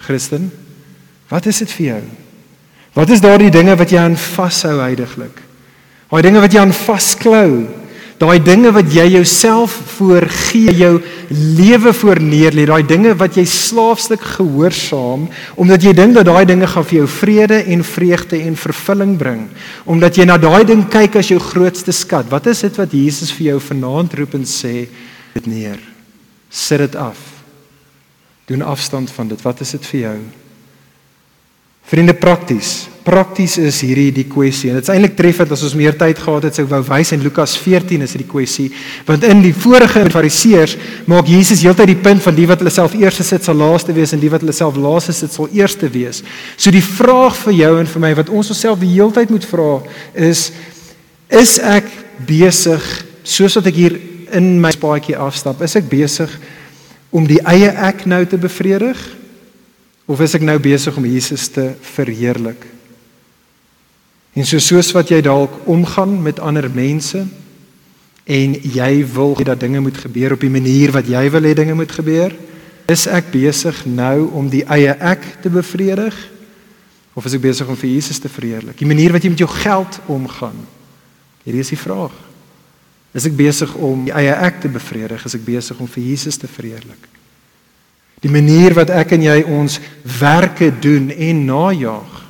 Christen? 0.08 0.50
Wat 1.30 1.46
is 1.46 1.62
dit 1.62 1.70
vir 1.76 1.86
jou? 1.86 2.02
Wat 2.98 3.10
is 3.14 3.22
daardie 3.22 3.52
dinge 3.54 3.76
wat 3.78 3.92
jy 3.94 4.00
aan 4.02 4.16
vashou 4.18 4.78
heidaglik? 4.80 5.44
Daai 6.08 6.22
dinge 6.24 6.40
wat 6.42 6.54
jy 6.54 6.64
aan 6.64 6.74
vasklou. 6.74 7.50
Daai 8.18 8.40
dinge 8.42 8.72
wat 8.74 8.88
jy 8.90 9.04
jouself 9.12 9.76
voorgee, 9.94 10.72
jou 10.74 10.96
lewe 11.30 11.92
voor 11.94 12.18
neerlê, 12.18 12.64
daai 12.66 12.82
dinge 12.82 13.12
wat 13.14 13.36
jy 13.38 13.44
slaafslik 13.46 14.24
gehoorsaam 14.34 15.28
omdat 15.54 15.86
jy 15.86 15.92
dink 15.94 16.16
dat 16.16 16.26
daai 16.26 16.42
dinge 16.48 16.66
gaan 16.66 16.86
vir 16.88 16.98
jou 16.98 17.06
vrede 17.12 17.60
en 17.70 17.84
vreugde 17.86 18.40
en 18.42 18.58
vervulling 18.58 19.14
bring. 19.20 19.44
Omdat 19.86 20.18
jy 20.18 20.26
na 20.26 20.38
daai 20.42 20.64
ding 20.66 20.82
kyk 20.90 21.20
as 21.22 21.30
jou 21.30 21.38
grootste 21.42 21.94
skat. 21.94 22.26
Wat 22.32 22.50
is 22.50 22.64
dit 22.66 22.82
wat 22.82 22.98
Jesus 22.98 23.30
vir 23.36 23.52
jou 23.52 23.60
vanaand 23.68 24.18
roep 24.18 24.34
en 24.40 24.46
sê 24.50 24.88
dit 25.36 25.46
neer? 25.46 25.78
Sit 26.50 26.82
dit 26.82 26.98
af. 26.98 27.22
Doen 28.50 28.66
afstand 28.66 29.14
van 29.14 29.30
dit. 29.30 29.46
Wat 29.46 29.62
is 29.62 29.76
dit 29.76 29.90
vir 29.92 30.00
jou? 30.00 30.18
Vriende 31.88 32.18
prakties. 32.18 32.88
Prakties 33.08 33.54
is 33.62 33.78
hierdie 33.80 34.10
die 34.12 34.26
kwessie. 34.28 34.68
En 34.68 34.76
dit 34.76 34.84
is 34.84 34.92
eintlik 34.92 35.14
treffend 35.16 35.52
as 35.54 35.62
ons 35.64 35.76
meer 35.78 35.94
tyd 35.96 36.18
gehad 36.20 36.44
het 36.44 36.58
sou 36.58 36.66
wou 36.68 36.82
wys 36.90 37.14
in 37.16 37.22
Lukas 37.24 37.54
14 37.56 38.04
is 38.04 38.12
dit 38.12 38.20
die 38.20 38.28
kwessie. 38.28 38.66
Want 39.08 39.24
in 39.24 39.40
die 39.40 39.54
vorige 39.56 40.02
Fariseërs 40.12 40.74
maak 41.08 41.30
Jesus 41.32 41.62
heeltyd 41.64 41.88
die 41.94 42.02
punt 42.04 42.20
van 42.26 42.36
die 42.36 42.44
wat 42.50 42.60
hulle 42.60 42.74
self 42.74 42.96
eerste 42.98 43.24
sit 43.24 43.48
sal 43.48 43.56
laaste 43.56 43.96
wees 43.96 44.12
en 44.12 44.20
die 44.20 44.28
wat 44.32 44.44
hulle 44.44 44.56
self 44.56 44.76
laaste 44.76 45.16
sit 45.16 45.32
sal 45.32 45.48
eerste 45.56 45.88
wees. 45.94 46.20
So 46.60 46.74
die 46.74 46.84
vraag 46.84 47.38
vir 47.46 47.56
jou 47.62 47.72
en 47.80 47.88
vir 47.94 48.04
my 48.04 48.12
wat 48.20 48.28
ons 48.28 48.52
onsself 48.52 48.82
die 48.84 48.92
heeltyd 48.92 49.32
moet 49.32 49.48
vra 49.48 49.72
is 50.28 50.50
is 51.32 51.58
ek 51.64 51.88
besig 52.28 52.84
soos 53.24 53.56
wat 53.56 53.72
ek 53.72 53.76
hier 53.76 54.00
in 54.36 54.58
my 54.60 54.74
paadjie 54.76 55.16
afstap, 55.16 55.62
is 55.64 55.76
ek 55.80 55.88
besig 55.88 56.32
om 57.08 57.24
die 57.28 57.40
eie 57.48 57.72
ek 57.88 58.04
nou 58.04 58.24
te 58.28 58.36
bevredig? 58.40 59.00
Of 60.08 60.20
is 60.24 60.36
ek 60.36 60.44
nou 60.44 60.56
besig 60.60 60.96
om 60.96 61.08
Jesus 61.08 61.48
te 61.52 61.72
verheerlik? 61.96 62.77
En 64.38 64.46
so 64.46 64.60
soos 64.62 64.92
wat 64.94 65.10
jy 65.10 65.18
dalk 65.26 65.64
omgaan 65.66 66.20
met 66.22 66.38
ander 66.38 66.68
mense 66.70 67.24
en 68.28 68.52
jy 68.54 68.92
wil 69.10 69.32
hê 69.34 69.48
dat 69.48 69.58
dinge 69.58 69.80
moet 69.82 69.98
gebeur 69.98 70.36
op 70.36 70.44
die 70.44 70.52
manier 70.52 70.92
wat 70.94 71.08
jy 71.10 71.24
wil 71.34 71.48
hê 71.48 71.54
dinge 71.58 71.74
moet 71.74 71.90
gebeur, 71.90 72.36
is 72.86 73.08
ek 73.10 73.32
besig 73.32 73.80
nou 73.88 74.28
om 74.38 74.46
die 74.52 74.62
eie 74.70 74.94
ek 74.94 75.24
te 75.42 75.50
bevredig 75.50 76.14
of 77.18 77.26
is 77.26 77.34
ek 77.34 77.42
besig 77.48 77.66
om 77.66 77.76
vir 77.80 77.90
Jesus 77.90 78.20
te 78.22 78.30
verheerlik? 78.30 78.78
Die 78.78 78.86
manier 78.86 79.10
wat 79.16 79.26
jy 79.26 79.32
met 79.32 79.42
jou 79.42 79.50
geld 79.50 79.98
omgaan. 80.06 80.60
Hierdie 81.42 81.64
is 81.64 81.72
die 81.74 81.80
vraag. 81.80 82.14
Is 83.10 83.26
ek 83.26 83.34
besig 83.34 83.72
om 83.74 84.04
die 84.06 84.14
eie 84.14 84.36
ek 84.46 84.62
te 84.62 84.70
bevredig? 84.70 85.24
Is 85.26 85.34
ek 85.34 85.42
besig 85.42 85.80
om 85.82 85.90
vir 85.90 86.04
Jesus 86.12 86.38
te 86.38 86.46
verheerlik? 86.46 87.10
Die 88.22 88.30
manier 88.30 88.76
wat 88.78 88.94
ek 88.94 89.16
en 89.18 89.26
jy 89.26 89.40
ons 89.50 89.80
werke 90.20 90.70
doen 90.78 91.10
en 91.10 91.44
najag. 91.48 92.27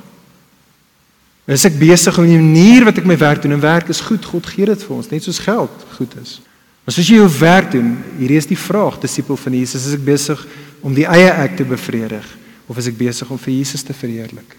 Is 1.49 1.65
ek 1.65 1.79
besig 1.81 2.17
om 2.21 2.27
die 2.29 2.37
manier 2.37 2.85
wat 2.85 2.99
ek 3.01 3.07
my 3.09 3.17
werk 3.17 3.41
doen 3.41 3.55
en 3.55 3.63
werk 3.63 3.87
is 3.89 4.03
goed, 4.05 4.25
God 4.25 4.45
gee 4.45 4.67
dit 4.69 4.83
vir 4.85 4.95
ons, 4.95 5.09
net 5.09 5.25
soos 5.25 5.41
geld 5.41 5.85
goed 5.95 6.13
is. 6.21 6.37
Maar 6.85 6.93
as 6.93 7.07
jy 7.09 7.17
jou 7.17 7.29
werk 7.39 7.71
doen, 7.73 7.95
hierdie 8.19 8.37
is 8.37 8.49
die 8.49 8.57
vraag, 8.57 8.99
disipel 9.01 9.37
van 9.37 9.55
Jesus, 9.57 9.87
is 9.89 9.97
ek 9.97 10.05
besig 10.05 10.43
om 10.85 10.93
die 10.93 11.07
eie 11.09 11.31
ek 11.41 11.57
te 11.57 11.65
bevredig 11.65 12.27
of 12.69 12.77
is 12.77 12.89
ek 12.91 12.99
besig 12.99 13.31
om 13.33 13.41
vir 13.41 13.53
Jesus 13.55 13.81
te 13.85 13.97
verheerlik? 13.97 14.53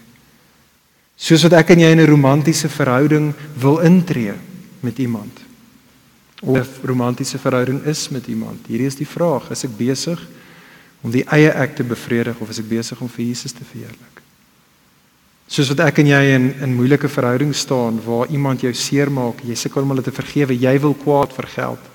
Soos 1.15 1.45
wat 1.47 1.55
ek 1.61 1.71
en 1.75 1.85
jy 1.85 1.91
in 1.95 2.01
'n 2.01 2.11
romantiese 2.11 2.67
verhouding 2.67 3.33
wil 3.55 3.79
intree 3.79 4.33
met 4.81 4.99
iemand. 4.99 5.31
Of 6.41 6.83
'n 6.83 6.87
romantiese 6.87 7.37
verhouding 7.37 7.85
is 7.85 8.09
met 8.09 8.27
iemand. 8.27 8.67
Hierdie 8.67 8.87
is 8.87 8.95
die 8.95 9.07
vraag, 9.07 9.51
is 9.51 9.63
ek 9.63 9.77
besig 9.77 10.19
om 11.01 11.11
die 11.11 11.23
eie 11.23 11.51
ek 11.51 11.75
te 11.75 11.83
bevredig 11.83 12.39
of 12.39 12.49
is 12.49 12.59
ek 12.59 12.67
besig 12.67 13.01
om 13.01 13.09
vir 13.09 13.25
Jesus 13.25 13.51
te 13.51 13.63
verheerlik? 13.63 14.20
Soos 15.51 15.67
wat 15.73 15.81
ek 15.83 15.97
en 15.99 16.07
jy 16.07 16.19
in 16.31 16.45
in 16.63 16.75
moeilike 16.77 17.09
verhoudings 17.11 17.65
staan 17.65 17.97
waar 18.05 18.29
iemand 18.31 18.61
jou 18.63 18.71
seermaak, 18.71 19.41
jy 19.43 19.57
sukkel 19.59 19.83
om 19.83 19.91
hulle 19.91 20.05
te 20.05 20.13
vergewe, 20.15 20.55
jy 20.55 20.77
wil 20.79 20.95
kwaad 20.95 21.33
vir 21.35 21.47
geld. 21.51 21.89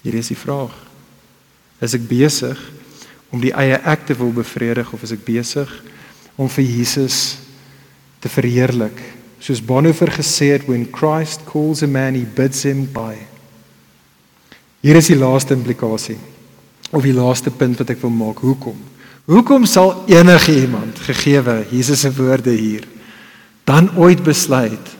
Hier 0.00 0.16
is 0.16 0.30
die 0.32 0.38
vraag. 0.40 0.72
Is 1.84 1.92
ek 1.98 2.06
besig 2.08 2.56
om 3.28 3.42
die 3.44 3.52
eie 3.52 3.76
ek 3.84 4.06
te 4.08 4.16
wil 4.16 4.32
bevredig 4.32 4.88
of 4.88 5.04
is 5.04 5.12
ek 5.12 5.26
besig 5.26 5.68
om 6.40 6.48
vir 6.48 6.64
Jesus 6.64 7.18
te 8.24 8.32
verheerlik? 8.32 9.04
Soos 9.36 9.60
Bonhoeffer 9.60 10.14
gesê 10.16 10.54
het, 10.54 10.64
when 10.64 10.88
Christ 10.88 11.44
calls 11.44 11.84
a 11.84 11.86
man, 11.86 12.16
he 12.16 12.24
bids 12.24 12.64
him 12.64 12.86
by. 12.88 13.18
Hier 14.80 14.96
is 14.96 15.12
die 15.12 15.20
laaste 15.20 15.52
implikasie 15.52 16.16
of 16.88 17.04
die 17.04 17.12
laaste 17.12 17.52
punt 17.52 17.82
wat 17.82 17.92
ek 17.92 18.00
wil 18.00 18.16
maak. 18.16 18.40
Hoekom? 18.40 18.80
Hoekom 19.26 19.64
sal 19.66 20.04
enige 20.06 20.52
iemand 20.54 21.00
gegeewe 21.02 21.64
Jesus 21.74 22.04
se 22.04 22.12
woorde 22.14 22.52
hier 22.54 22.84
dan 23.66 23.90
ooit 23.98 24.22
besluit 24.22 24.94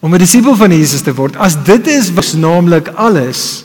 om 0.00 0.14
'n 0.14 0.18
disipel 0.18 0.54
van 0.54 0.70
Jesus 0.70 1.02
te 1.02 1.14
word? 1.14 1.36
As 1.36 1.56
dit 1.64 1.86
is 1.86 2.12
was 2.12 2.32
naamlik 2.32 2.88
alles. 2.88 3.64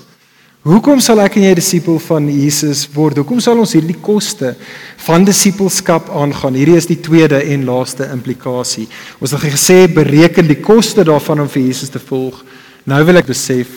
Hoekom 0.61 0.99
sal 0.99 1.21
ek 1.21 1.35
en 1.35 1.43
jy 1.43 1.53
disipel 1.53 1.99
van 1.99 2.25
Jesus 2.29 2.89
word? 2.93 3.17
Hoekom 3.17 3.39
sal 3.39 3.57
ons 3.57 3.73
hierdie 3.73 3.99
koste 4.01 4.55
van 4.97 5.23
disipelskap 5.23 6.09
aangaan? 6.09 6.53
Hierdie 6.53 6.75
is 6.75 6.85
die 6.85 6.99
tweede 6.99 7.43
en 7.43 7.65
laaste 7.65 8.09
implikasie. 8.11 8.87
Ons 9.19 9.31
het 9.31 9.41
gesê 9.41 9.87
bereken 9.93 10.47
die 10.47 10.61
koste 10.61 11.03
daarvan 11.03 11.39
om 11.39 11.49
vir 11.49 11.61
Jesus 11.61 11.89
te 11.89 11.99
volg. 11.99 12.43
Nou 12.83 13.03
wil 13.05 13.17
ek 13.17 13.25
besef 13.25 13.67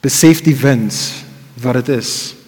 besef 0.00 0.40
die 0.42 0.56
wins 0.56 1.12
wat 1.60 1.74
dit 1.74 1.88
is 1.88 2.39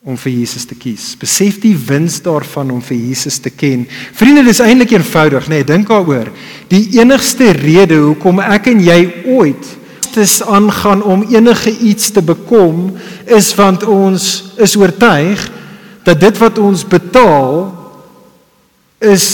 om 0.00 0.16
vir 0.16 0.32
Jesus 0.32 0.64
te 0.64 0.76
kies. 0.80 1.12
Besef 1.20 1.58
die 1.60 1.74
wins 1.76 2.22
daarvan 2.24 2.70
om 2.72 2.80
vir 2.80 2.96
Jesus 2.96 3.36
te 3.42 3.50
ken. 3.52 3.82
Vriende, 4.16 4.46
dis 4.46 4.62
eintlik 4.64 4.94
eenvoudig, 4.96 5.50
nê? 5.50 5.60
Nee, 5.60 5.66
dink 5.68 5.90
daaroor. 5.90 6.30
Die 6.72 6.86
enigste 6.96 7.52
rede 7.58 7.98
hoekom 8.00 8.40
ek 8.40 8.70
en 8.72 8.80
jy 8.84 9.00
ooit 9.36 9.76
dis 10.10 10.40
aangaan 10.42 11.04
om 11.06 11.22
enige 11.30 11.70
iets 11.86 12.08
te 12.10 12.22
bekom 12.22 12.88
is 13.30 13.52
want 13.54 13.84
ons 13.86 14.24
is 14.58 14.74
oortuig 14.74 15.44
dat 16.02 16.18
dit 16.18 16.40
wat 16.40 16.58
ons 16.58 16.82
betaal 16.82 17.68
is 18.98 19.26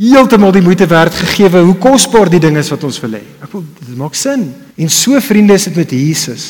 heeltemal 0.00 0.50
die 0.56 0.64
moeite 0.64 0.88
werd 0.88 1.14
gegee 1.14 1.52
hoe 1.60 1.76
kosbaar 1.78 2.32
die 2.32 2.40
ding 2.40 2.56
is 2.58 2.72
wat 2.72 2.84
ons 2.88 2.98
wil 3.04 3.18
hê. 3.20 3.22
Ek 3.44 3.52
wil 3.52 3.62
dit 3.78 3.96
maak 4.00 4.16
sin. 4.16 4.48
En 4.80 4.90
so 4.90 5.20
vriende 5.20 5.54
is 5.54 5.68
dit 5.68 5.76
met 5.76 5.92
Jesus. 5.92 6.46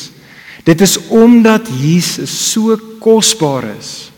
Dit 0.63 0.81
is 0.81 0.97
omdat 1.09 1.69
Jesus 1.81 2.33
so 2.51 2.77
kosbaar 3.01 3.65
is. 3.77 4.11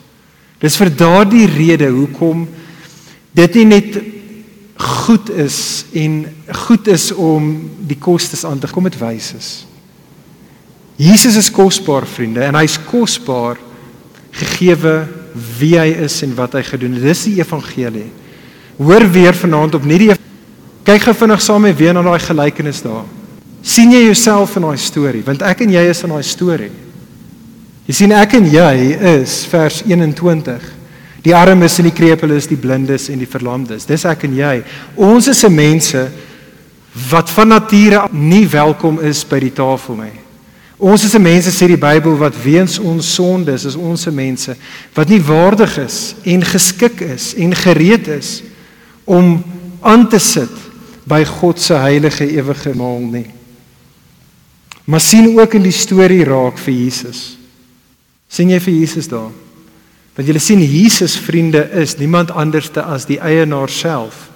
Dis 0.64 0.78
vir 0.80 0.92
daardie 0.96 1.46
rede 1.48 1.90
hoekom 1.92 2.48
dit 3.36 3.56
nie 3.60 3.66
net 3.66 3.98
goed 4.84 5.30
is 5.30 5.86
en 5.96 6.24
goed 6.68 6.88
is 6.92 7.12
om 7.12 7.54
die 7.88 7.98
kostes 8.00 8.44
aan 8.48 8.60
te 8.60 8.70
kom 8.72 8.86
met 8.88 8.98
wys 9.00 9.32
is. 9.38 9.52
Jesus 11.00 11.38
is 11.40 11.52
kosbaar 11.52 12.06
vriende 12.08 12.44
en 12.46 12.60
hy's 12.60 12.78
kosbaar 12.90 13.58
gegeewe 14.34 15.04
wie 15.60 15.74
hy 15.80 15.90
is 16.06 16.20
en 16.26 16.36
wat 16.38 16.56
hy 16.58 16.62
gedoen 16.68 16.98
het. 16.98 17.08
Dis 17.08 17.26
die 17.30 17.40
evangelie. 17.42 18.10
Hoor 18.78 19.06
weer 19.14 19.36
vanaand 19.38 19.76
op 19.78 19.88
nie 19.88 20.00
die 20.06 20.14
kyk 20.84 21.06
gou 21.08 21.14
vinnig 21.16 21.42
saam 21.42 21.64
met 21.64 21.78
weer 21.80 21.96
na 21.96 22.04
daai 22.06 22.20
gelykenis 22.20 22.84
daar. 22.84 23.08
Sien 23.64 23.92
jy 23.96 24.04
jouself 24.06 24.58
in 24.60 24.68
daai 24.68 24.78
storie? 24.78 25.24
Want 25.26 25.42
ek 25.48 25.64
en 25.66 25.74
jy 25.74 25.84
is 25.90 26.04
in 26.04 26.14
daai 26.14 26.24
storie. 26.28 26.72
Jy 27.88 27.96
sien 27.96 28.14
ek 28.16 28.38
en 28.38 28.48
jy 28.52 28.74
is 29.18 29.44
vers 29.52 29.82
21. 29.88 30.70
Die 31.24 31.36
armes 31.36 31.80
en 31.80 31.88
die 31.88 31.96
krepeles, 31.96 32.50
die 32.52 32.60
blindes 32.60 33.10
en 33.12 33.20
die 33.24 33.30
verlamdes. 33.30 33.88
Dis 33.88 34.04
ek 34.08 34.26
en 34.28 34.36
jy. 34.36 34.58
Ons 35.00 35.32
is 35.32 35.40
se 35.40 35.50
mense 35.52 36.04
wat 37.10 37.32
van 37.34 37.56
nature 37.56 38.06
nie 38.12 38.46
welkom 38.52 39.00
is 39.02 39.24
by 39.28 39.40
die 39.42 39.54
tafel 39.56 39.98
nie. 40.04 40.18
Ons 40.84 41.06
is 41.06 41.16
'n 41.16 41.22
mense 41.22 41.50
sê 41.50 41.68
die 41.68 41.78
Bybel 41.78 42.18
wat 42.18 42.36
weens 42.44 42.80
ons 42.80 43.14
sondes 43.14 43.66
is 43.66 43.76
ons 43.76 44.02
se 44.02 44.12
mense 44.12 44.56
wat 44.94 45.08
nie 45.08 45.22
waardig 45.22 45.78
is 45.78 46.16
en 46.26 46.42
geskik 46.44 47.02
is 47.02 47.34
en 47.36 47.56
gereed 47.56 48.08
is 48.08 48.44
om 49.06 49.44
aan 49.82 50.10
te 50.10 50.20
sit 50.20 50.52
by 51.08 51.24
God 51.24 51.60
se 51.60 51.74
heilige 51.74 52.28
ewige 52.28 52.74
maal 52.76 53.00
nie. 53.00 53.43
Maar 54.84 55.02
sien 55.02 55.40
ook 55.40 55.54
in 55.54 55.64
die 55.64 55.76
storie 55.76 56.24
raak 56.28 56.58
vir 56.60 56.74
Jesus. 56.74 57.38
sien 58.28 58.50
jy 58.50 58.60
vir 58.60 58.74
Jesus 58.74 59.08
daar? 59.08 59.30
Want 60.16 60.28
jy 60.30 60.40
sien 60.42 60.62
Jesus 60.62 61.16
vriende 61.18 61.62
is 61.78 61.98
niemand 62.00 62.32
anderste 62.32 62.82
as 62.82 63.06
die 63.06 63.20
eienaar 63.22 63.70
self 63.70 64.30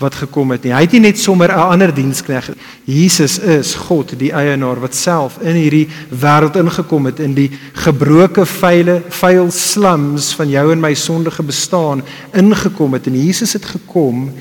wat 0.00 0.16
gekom 0.18 0.50
het 0.50 0.64
nie. 0.64 0.72
Hy 0.74 0.80
het 0.82 0.94
nie 0.96 1.00
net 1.00 1.18
sommer 1.18 1.52
'n 1.52 1.70
ander 1.70 1.94
dienskneg. 1.94 2.50
Jesus 2.84 3.38
is 3.38 3.74
God, 3.74 4.18
die 4.18 4.32
eienaar 4.32 4.80
wat 4.80 4.94
self 4.94 5.38
in 5.40 5.54
hierdie 5.54 5.88
wêreld 6.10 6.56
ingekom 6.56 7.06
het 7.06 7.20
in 7.20 7.34
die 7.34 7.50
gebroke 7.72 8.46
vyle 8.46 9.02
vuil 9.08 9.50
slums 9.50 10.34
van 10.34 10.48
jou 10.50 10.72
en 10.72 10.80
my 10.80 10.94
sondige 10.94 11.42
bestaan 11.42 12.02
ingekom 12.32 12.92
het 12.92 13.06
en 13.06 13.24
Jesus 13.24 13.52
het 13.52 13.64
gekom 13.64 14.32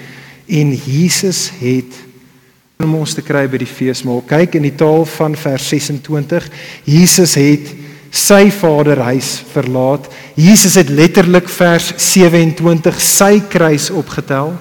en 0.47 0.75
Jesus 0.75 1.51
het 1.59 1.93
om 2.83 2.99
ons 2.99 3.15
te 3.15 3.23
kry 3.25 3.45
by 3.49 3.59
die 3.61 3.69
feesmaal. 3.69 4.21
Kyk 4.27 4.59
in 4.59 4.67
die 4.67 4.75
taal 4.77 5.05
van 5.15 5.37
vers 5.39 5.69
26. 5.71 6.49
Jesus 6.85 7.35
het 7.39 7.71
sy 8.13 8.51
vaderhuis 8.53 9.39
verlaat. 9.53 10.05
Jesus 10.37 10.77
het 10.77 10.91
letterlik 10.93 11.49
vers 11.49 11.93
27 11.97 13.01
sy 13.01 13.39
kruis 13.49 13.89
opgetel. 13.89 14.53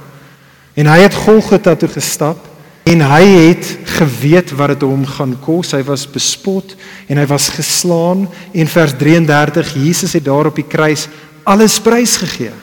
En 0.74 0.88
hy 0.88 1.02
het 1.04 1.18
Golgotha 1.26 1.76
toe 1.76 1.90
gestap 1.92 2.48
en 2.88 3.04
hy 3.04 3.22
het 3.52 3.68
geweet 3.98 4.54
wat 4.58 4.72
dit 4.74 4.86
hom 4.88 5.04
gaan 5.06 5.36
kos. 5.44 5.74
Hy 5.76 5.82
was 5.86 6.08
bespot 6.08 6.74
en 7.12 7.20
hy 7.20 7.26
was 7.30 7.50
geslaan 7.52 8.24
en 8.52 8.72
vers 8.72 8.96
33 8.98 9.74
Jesus 9.84 10.16
het 10.16 10.26
daar 10.26 10.48
op 10.50 10.56
die 10.58 10.66
kruis 10.66 11.08
alles 11.44 11.78
prys 11.82 12.16
gegee. 12.22 12.54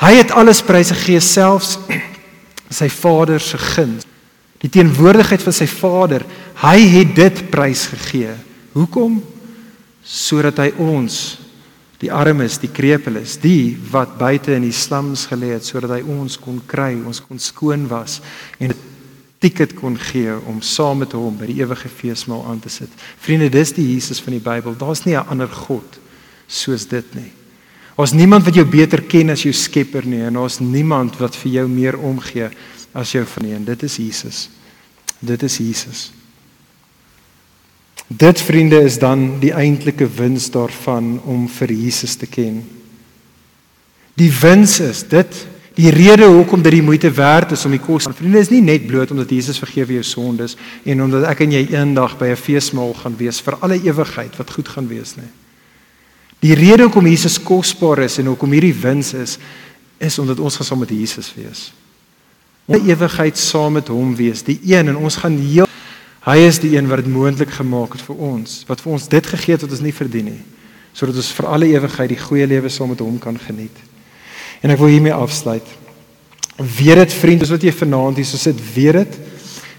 Hy 0.00 0.14
het 0.16 0.32
alles 0.32 0.62
prys 0.64 0.94
gegee 0.94 1.20
selfs 1.20 1.76
sy 2.80 2.88
Vader 2.88 3.42
se 3.42 3.58
guns. 3.60 4.09
Die 4.60 4.68
teenwoordigheid 4.68 5.42
van 5.42 5.56
sy 5.56 5.66
Vader, 5.70 6.24
hy 6.60 6.78
het 6.92 7.14
dit 7.16 7.44
prys 7.52 7.86
gegee. 7.94 8.34
Hoekom? 8.74 9.20
Sodat 10.04 10.60
hy 10.60 10.68
ons 10.80 11.38
die 12.00 12.10
armes, 12.12 12.58
die 12.60 12.70
krepeles, 12.72 13.36
die 13.40 13.76
wat 13.92 14.16
buite 14.20 14.54
in 14.56 14.64
die 14.64 14.76
slums 14.76 15.26
gelê 15.28 15.54
het 15.54 15.66
sodat 15.68 15.98
hy 15.98 16.00
ons 16.08 16.38
kon 16.40 16.60
kry, 16.68 16.94
ons 17.04 17.20
kon 17.20 17.40
skoon 17.40 17.86
was 17.90 18.20
en 18.58 18.72
'n 18.72 18.78
ticket 19.40 19.74
kon 19.76 19.96
gee 19.96 20.32
om 20.48 20.62
saam 20.62 20.98
met 20.98 21.12
hom 21.12 21.36
by 21.36 21.46
die 21.46 21.60
ewige 21.60 21.88
feesmaal 21.88 22.44
aan 22.46 22.60
te 22.60 22.68
sit. 22.68 22.88
Vriende, 23.18 23.48
dis 23.48 23.72
die 23.72 23.94
Jesus 23.94 24.20
van 24.20 24.32
die 24.32 24.44
Bybel. 24.44 24.76
Daar's 24.76 25.04
nie 25.04 25.16
'n 25.16 25.28
ander 25.28 25.48
God 25.48 25.98
soos 26.46 26.86
dit 26.86 27.14
nie. 27.14 27.32
Daar's 27.96 28.12
niemand 28.12 28.44
wat 28.44 28.54
jou 28.54 28.64
beter 28.64 29.02
ken 29.02 29.30
as 29.30 29.42
jou 29.42 29.52
Skepper 29.52 30.06
nie 30.06 30.22
en 30.22 30.34
daar's 30.34 30.58
niemand 30.60 31.18
wat 31.18 31.36
vir 31.36 31.52
jou 31.52 31.68
meer 31.68 31.98
omgee 31.98 32.50
as 32.92 33.12
jou 33.12 33.24
Vader 33.26 33.48
nie. 33.48 33.64
Dit 33.64 33.82
is 33.82 33.96
Jesus. 33.96 34.48
Dit 35.20 35.42
is 35.42 35.56
Jesus. 35.56 36.10
Dit 38.10 38.40
vriende 38.40 38.80
is 38.82 38.98
dan 38.98 39.38
die 39.40 39.52
eintlike 39.54 40.08
wins 40.16 40.48
daarvan 40.50 41.20
om 41.22 41.46
vir 41.48 41.70
Jesus 41.70 42.16
te 42.18 42.26
ken. 42.26 42.64
Die 44.18 44.32
wins 44.40 44.80
is 44.82 45.04
dit 45.08 45.46
die 45.78 45.92
rede 45.94 46.26
hoekom 46.26 46.60
dit 46.62 46.74
die 46.74 46.84
moeite 46.84 47.08
werd 47.14 47.54
is 47.54 47.62
om 47.64 47.72
die 47.72 47.80
kos. 47.80 48.08
Vriende 48.10 48.42
is 48.42 48.50
nie 48.50 48.60
net 48.64 48.88
bloot 48.90 49.12
omdat 49.14 49.30
Jesus 49.30 49.60
vergewe 49.62 50.00
jou 50.00 50.04
sondes 50.04 50.56
en 50.84 51.04
omdat 51.06 51.28
ek 51.30 51.44
en 51.46 51.54
jy 51.54 51.62
eendag 51.70 52.18
by 52.18 52.32
'n 52.34 52.36
feesmaal 52.36 52.92
gaan 52.94 53.16
wees 53.16 53.40
vir 53.40 53.56
alle 53.60 53.78
ewigheid 53.78 54.36
wat 54.36 54.50
goed 54.50 54.68
gaan 54.68 54.88
wees 54.88 55.14
nie. 55.16 55.30
Die 56.40 56.54
rede 56.54 56.82
hoekom 56.82 57.06
Jesus 57.06 57.38
kosbaar 57.38 57.98
is 57.98 58.18
en 58.18 58.26
hoekom 58.26 58.52
hierdie 58.52 58.74
wins 58.74 59.14
is 59.14 59.38
is 59.98 60.18
omdat 60.18 60.40
ons 60.40 60.56
gaan 60.56 60.66
saam 60.66 60.78
met 60.78 60.90
Jesus 60.90 61.34
wees. 61.36 61.72
'n 62.70 62.86
Ewigheid 62.88 63.38
saam 63.38 63.72
met 63.72 63.88
hom 63.88 64.14
wees, 64.16 64.42
die 64.42 64.60
een 64.62 64.88
en 64.88 64.96
ons 64.96 65.16
gaan 65.16 65.36
heel 65.38 65.66
Hy 66.20 66.36
is 66.44 66.58
die 66.60 66.74
een 66.76 66.88
wat 66.90 67.00
dit 67.00 67.08
moontlik 67.08 67.50
gemaak 67.56 67.94
het 67.96 68.02
vir 68.04 68.18
ons, 68.20 68.64
wat 68.68 68.82
vir 68.84 68.92
ons 68.92 69.06
dit 69.08 69.28
gegee 69.32 69.56
het 69.56 69.62
wat 69.64 69.72
ons 69.72 69.80
nie 69.80 69.94
verdien 69.96 70.26
nie, 70.28 70.42
sodat 70.92 71.16
ons 71.16 71.30
vir 71.32 71.46
alle 71.48 71.70
ewigheid 71.72 72.12
die 72.12 72.20
goeie 72.20 72.46
lewe 72.46 72.68
saam 72.68 72.92
met 72.92 73.00
hom 73.00 73.16
kan 73.18 73.38
geniet. 73.40 73.78
En 74.60 74.70
ek 74.74 74.82
wil 74.82 74.92
hiermee 74.92 75.16
afsluit. 75.16 75.64
Weet 76.60 77.00
dit 77.00 77.16
vriende, 77.16 77.48
soos 77.48 77.56
wat 77.56 77.64
jy 77.64 77.72
vanaand 77.72 78.20
hier 78.20 78.28
so 78.28 78.36
sit, 78.36 78.60
weet 78.74 78.98
dit. 78.98 79.16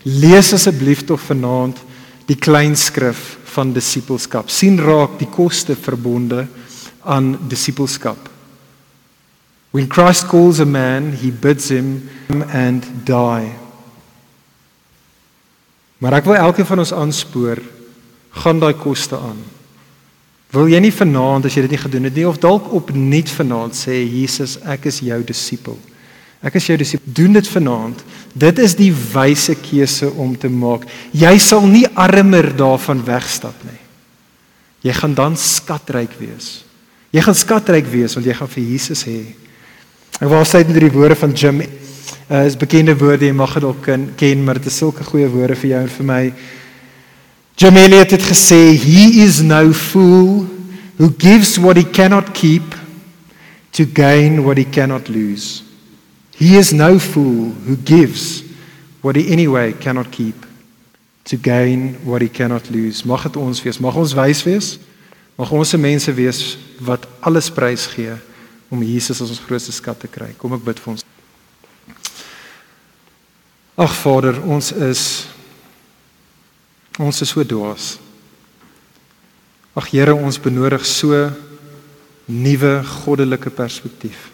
Lees 0.10 0.50
asseblief 0.58 1.06
tog 1.06 1.22
vanaand 1.22 1.78
die 2.26 2.40
klein 2.42 2.74
skrif 2.76 3.38
van 3.54 3.74
disippelskap. 3.76 4.50
sien 4.50 4.80
raak 4.80 5.20
die 5.20 5.30
koste 5.30 5.76
verbonde 5.76 6.48
aan 7.06 7.36
disippelskap. 7.50 8.31
When 9.72 9.88
Christ 9.88 10.28
calls 10.28 10.60
a 10.60 10.66
man, 10.66 11.14
he 11.14 11.32
bids 11.32 11.70
him 11.72 12.10
and 12.52 12.84
die. 13.08 13.52
Maar 16.02 16.18
ek 16.20 16.28
wil 16.28 16.40
elkeen 16.42 16.68
van 16.68 16.82
ons 16.84 16.94
aanspoor, 16.98 17.62
gaan 18.42 18.60
daai 18.60 18.74
koste 18.76 19.16
aan. 19.16 19.40
Wil 20.52 20.74
jy 20.74 20.82
nie 20.84 20.92
vanaand 20.92 21.48
as 21.48 21.56
jy 21.56 21.64
dit 21.64 21.76
nie 21.76 21.80
gedoen 21.80 22.10
het 22.10 22.18
nie 22.18 22.28
of 22.28 22.40
dalk 22.44 22.68
opnuut 22.76 23.30
vanaand 23.32 23.78
sê 23.78 24.02
Jesus, 24.02 24.58
ek 24.68 24.90
is 24.92 25.00
jou 25.06 25.20
disipel. 25.24 25.78
Ek 26.44 26.58
is 26.58 26.66
jou 26.68 26.76
disipel. 26.80 27.14
Doen 27.16 27.38
dit 27.38 27.48
vanaand. 27.48 28.02
Dit 28.34 28.60
is 28.60 28.74
die 28.76 28.90
wyse 28.92 29.54
keuse 29.62 30.10
om 30.20 30.34
te 30.36 30.50
maak. 30.52 30.88
Jy 31.16 31.32
sal 31.40 31.64
nie 31.70 31.86
armer 31.94 32.50
daarvan 32.58 33.04
wegstap 33.08 33.62
nie. 33.68 33.78
Jy 34.90 34.96
gaan 34.98 35.14
dan 35.16 35.38
skatryk 35.38 36.18
wees. 36.20 36.64
Jy 37.14 37.22
gaan 37.24 37.38
skatryk 37.38 37.88
wees 37.92 38.18
want 38.18 38.26
jy 38.26 38.36
gaan 38.36 38.52
vir 38.52 38.66
Jesus 38.74 39.06
hê. 39.06 39.22
Ek 40.22 40.30
wou 40.30 40.44
sê 40.46 40.60
in 40.62 40.76
die 40.78 40.92
woorde 40.94 41.16
van 41.18 41.32
Jim 41.34 41.64
uh, 41.66 42.44
is 42.46 42.54
bekende 42.54 42.94
woorde 42.94 43.26
jy 43.26 43.34
mag 43.34 43.56
dit 43.58 43.64
ook 43.66 43.88
ken 44.20 44.44
maar 44.46 44.60
dit 44.60 44.68
is 44.70 44.78
sulke 44.78 45.02
goeie 45.08 45.26
woorde 45.26 45.56
vir 45.58 45.72
jou 45.72 45.80
en 45.82 45.90
vir 45.96 46.06
my. 46.06 46.20
Jim 47.58 47.80
Elliot 47.82 48.14
het 48.14 48.28
gesê 48.30 48.60
he 48.78 49.24
is 49.24 49.42
no 49.42 49.74
fool 49.74 50.46
who 51.00 51.10
gives 51.18 51.58
what 51.58 51.76
he 51.76 51.84
cannot 51.84 52.30
keep 52.38 52.78
to 53.74 53.90
gain 53.98 54.44
what 54.46 54.62
he 54.62 54.66
cannot 54.70 55.10
lose. 55.10 55.64
He 56.38 56.54
is 56.54 56.70
no 56.72 57.00
fool 57.00 57.50
who 57.66 57.76
gives 57.82 58.44
what 59.02 59.18
he 59.18 59.26
anyway 59.34 59.74
cannot 59.74 60.14
keep 60.14 60.46
to 61.26 61.38
gain 61.38 61.98
what 62.06 62.22
he 62.22 62.30
cannot 62.30 62.70
lose. 62.70 63.02
Mag 63.10 63.26
dit 63.26 63.42
ons 63.42 63.66
wees, 63.66 63.82
mag 63.82 63.98
ons 63.98 64.14
wys 64.14 64.46
wees. 64.46 64.76
Mag 65.34 65.50
ons 65.50 65.74
se 65.74 65.82
mense 65.82 66.14
wees 66.14 66.60
wat 66.78 67.10
alles 67.26 67.50
prys 67.50 67.90
gee 67.90 68.22
om 68.72 68.84
Jesus 68.84 69.20
as 69.20 69.34
ons 69.34 69.44
grootste 69.44 69.74
skat 69.76 70.00
te 70.00 70.10
kry. 70.10 70.32
Kom 70.40 70.56
ek 70.56 70.64
bid 70.64 70.80
vir 70.80 70.94
ons. 70.94 71.04
Ag 73.82 73.94
Vader, 74.00 74.40
ons 74.48 74.72
is 74.72 75.04
ons 77.02 77.22
is 77.24 77.32
so 77.34 77.44
dwaas. 77.48 77.96
Ag 79.76 79.88
Here, 79.92 80.16
ons 80.16 80.40
benodig 80.40 80.84
so 80.88 81.16
nuwe 82.32 82.74
goddelike 83.04 83.52
perspektief. 83.56 84.30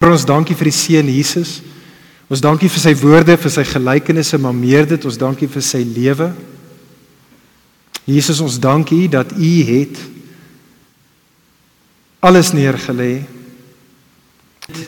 Vir 0.00 0.12
ons 0.12 0.26
dankie 0.28 0.56
vir 0.56 0.68
die 0.68 0.76
seun 0.76 1.12
Jesus. 1.12 1.58
Ons 2.32 2.40
dankie 2.44 2.70
vir 2.72 2.80
sy 2.80 2.92
woorde, 3.00 3.36
vir 3.40 3.52
sy 3.52 3.64
gelykenisse, 3.68 4.40
maar 4.40 4.56
meer 4.56 4.88
dit, 4.88 5.04
ons 5.04 5.20
dankie 5.20 5.48
vir 5.50 5.64
sy 5.64 5.82
lewe. 5.84 6.30
Jesus, 8.08 8.40
ons 8.44 8.56
dankie 8.60 9.06
dat 9.12 9.32
U 9.32 9.52
het 9.68 10.00
alles 12.24 12.54
neergelê 12.56 13.24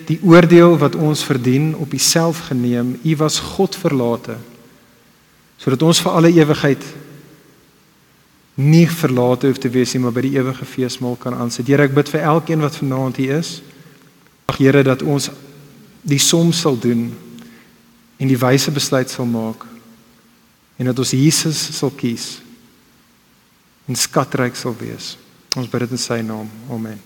die 0.08 0.16
oordeel 0.24 0.78
wat 0.80 0.94
ons 0.96 1.20
verdien 1.26 1.74
op 1.76 1.92
Uself 1.92 2.46
geneem. 2.48 2.94
U 3.04 3.16
was 3.20 3.38
God 3.38 3.76
verlate 3.76 4.38
sodat 5.60 5.82
ons 5.84 6.00
vir 6.04 6.12
alle 6.12 6.30
ewigheid 6.36 6.82
nie 8.56 8.86
verlate 8.88 9.48
hoef 9.48 9.60
te 9.60 9.70
wees 9.72 9.92
nie, 9.92 10.00
maar 10.04 10.14
by 10.16 10.22
die 10.24 10.36
ewige 10.36 10.64
feesmaal 10.68 11.16
kan 11.20 11.36
aansit. 11.36 11.68
Here, 11.68 11.84
ek 11.84 11.96
bid 11.96 12.08
vir 12.12 12.24
elkeen 12.28 12.62
wat 12.64 12.76
vanaand 12.80 13.18
hier 13.20 13.38
is. 13.40 13.58
Ag 14.48 14.60
Here, 14.60 14.80
dat 14.84 15.04
ons 15.04 15.28
die 16.06 16.20
som 16.22 16.52
sal 16.56 16.78
doen 16.80 17.10
en 18.16 18.30
die 18.30 18.38
wyse 18.40 18.72
besluit 18.72 19.12
sal 19.12 19.28
maak 19.28 19.66
en 20.76 20.88
dat 20.88 21.00
ons 21.00 21.12
Jesus 21.16 21.60
sal 21.76 21.92
kies 21.92 22.38
en 23.88 23.96
skatryk 23.96 24.56
sal 24.56 24.76
wees. 24.80 25.14
Ons 25.56 25.68
bid 25.72 25.84
dit 25.86 25.96
in 25.96 26.00
sy 26.00 26.22
naam. 26.24 26.48
Amen. 26.72 27.05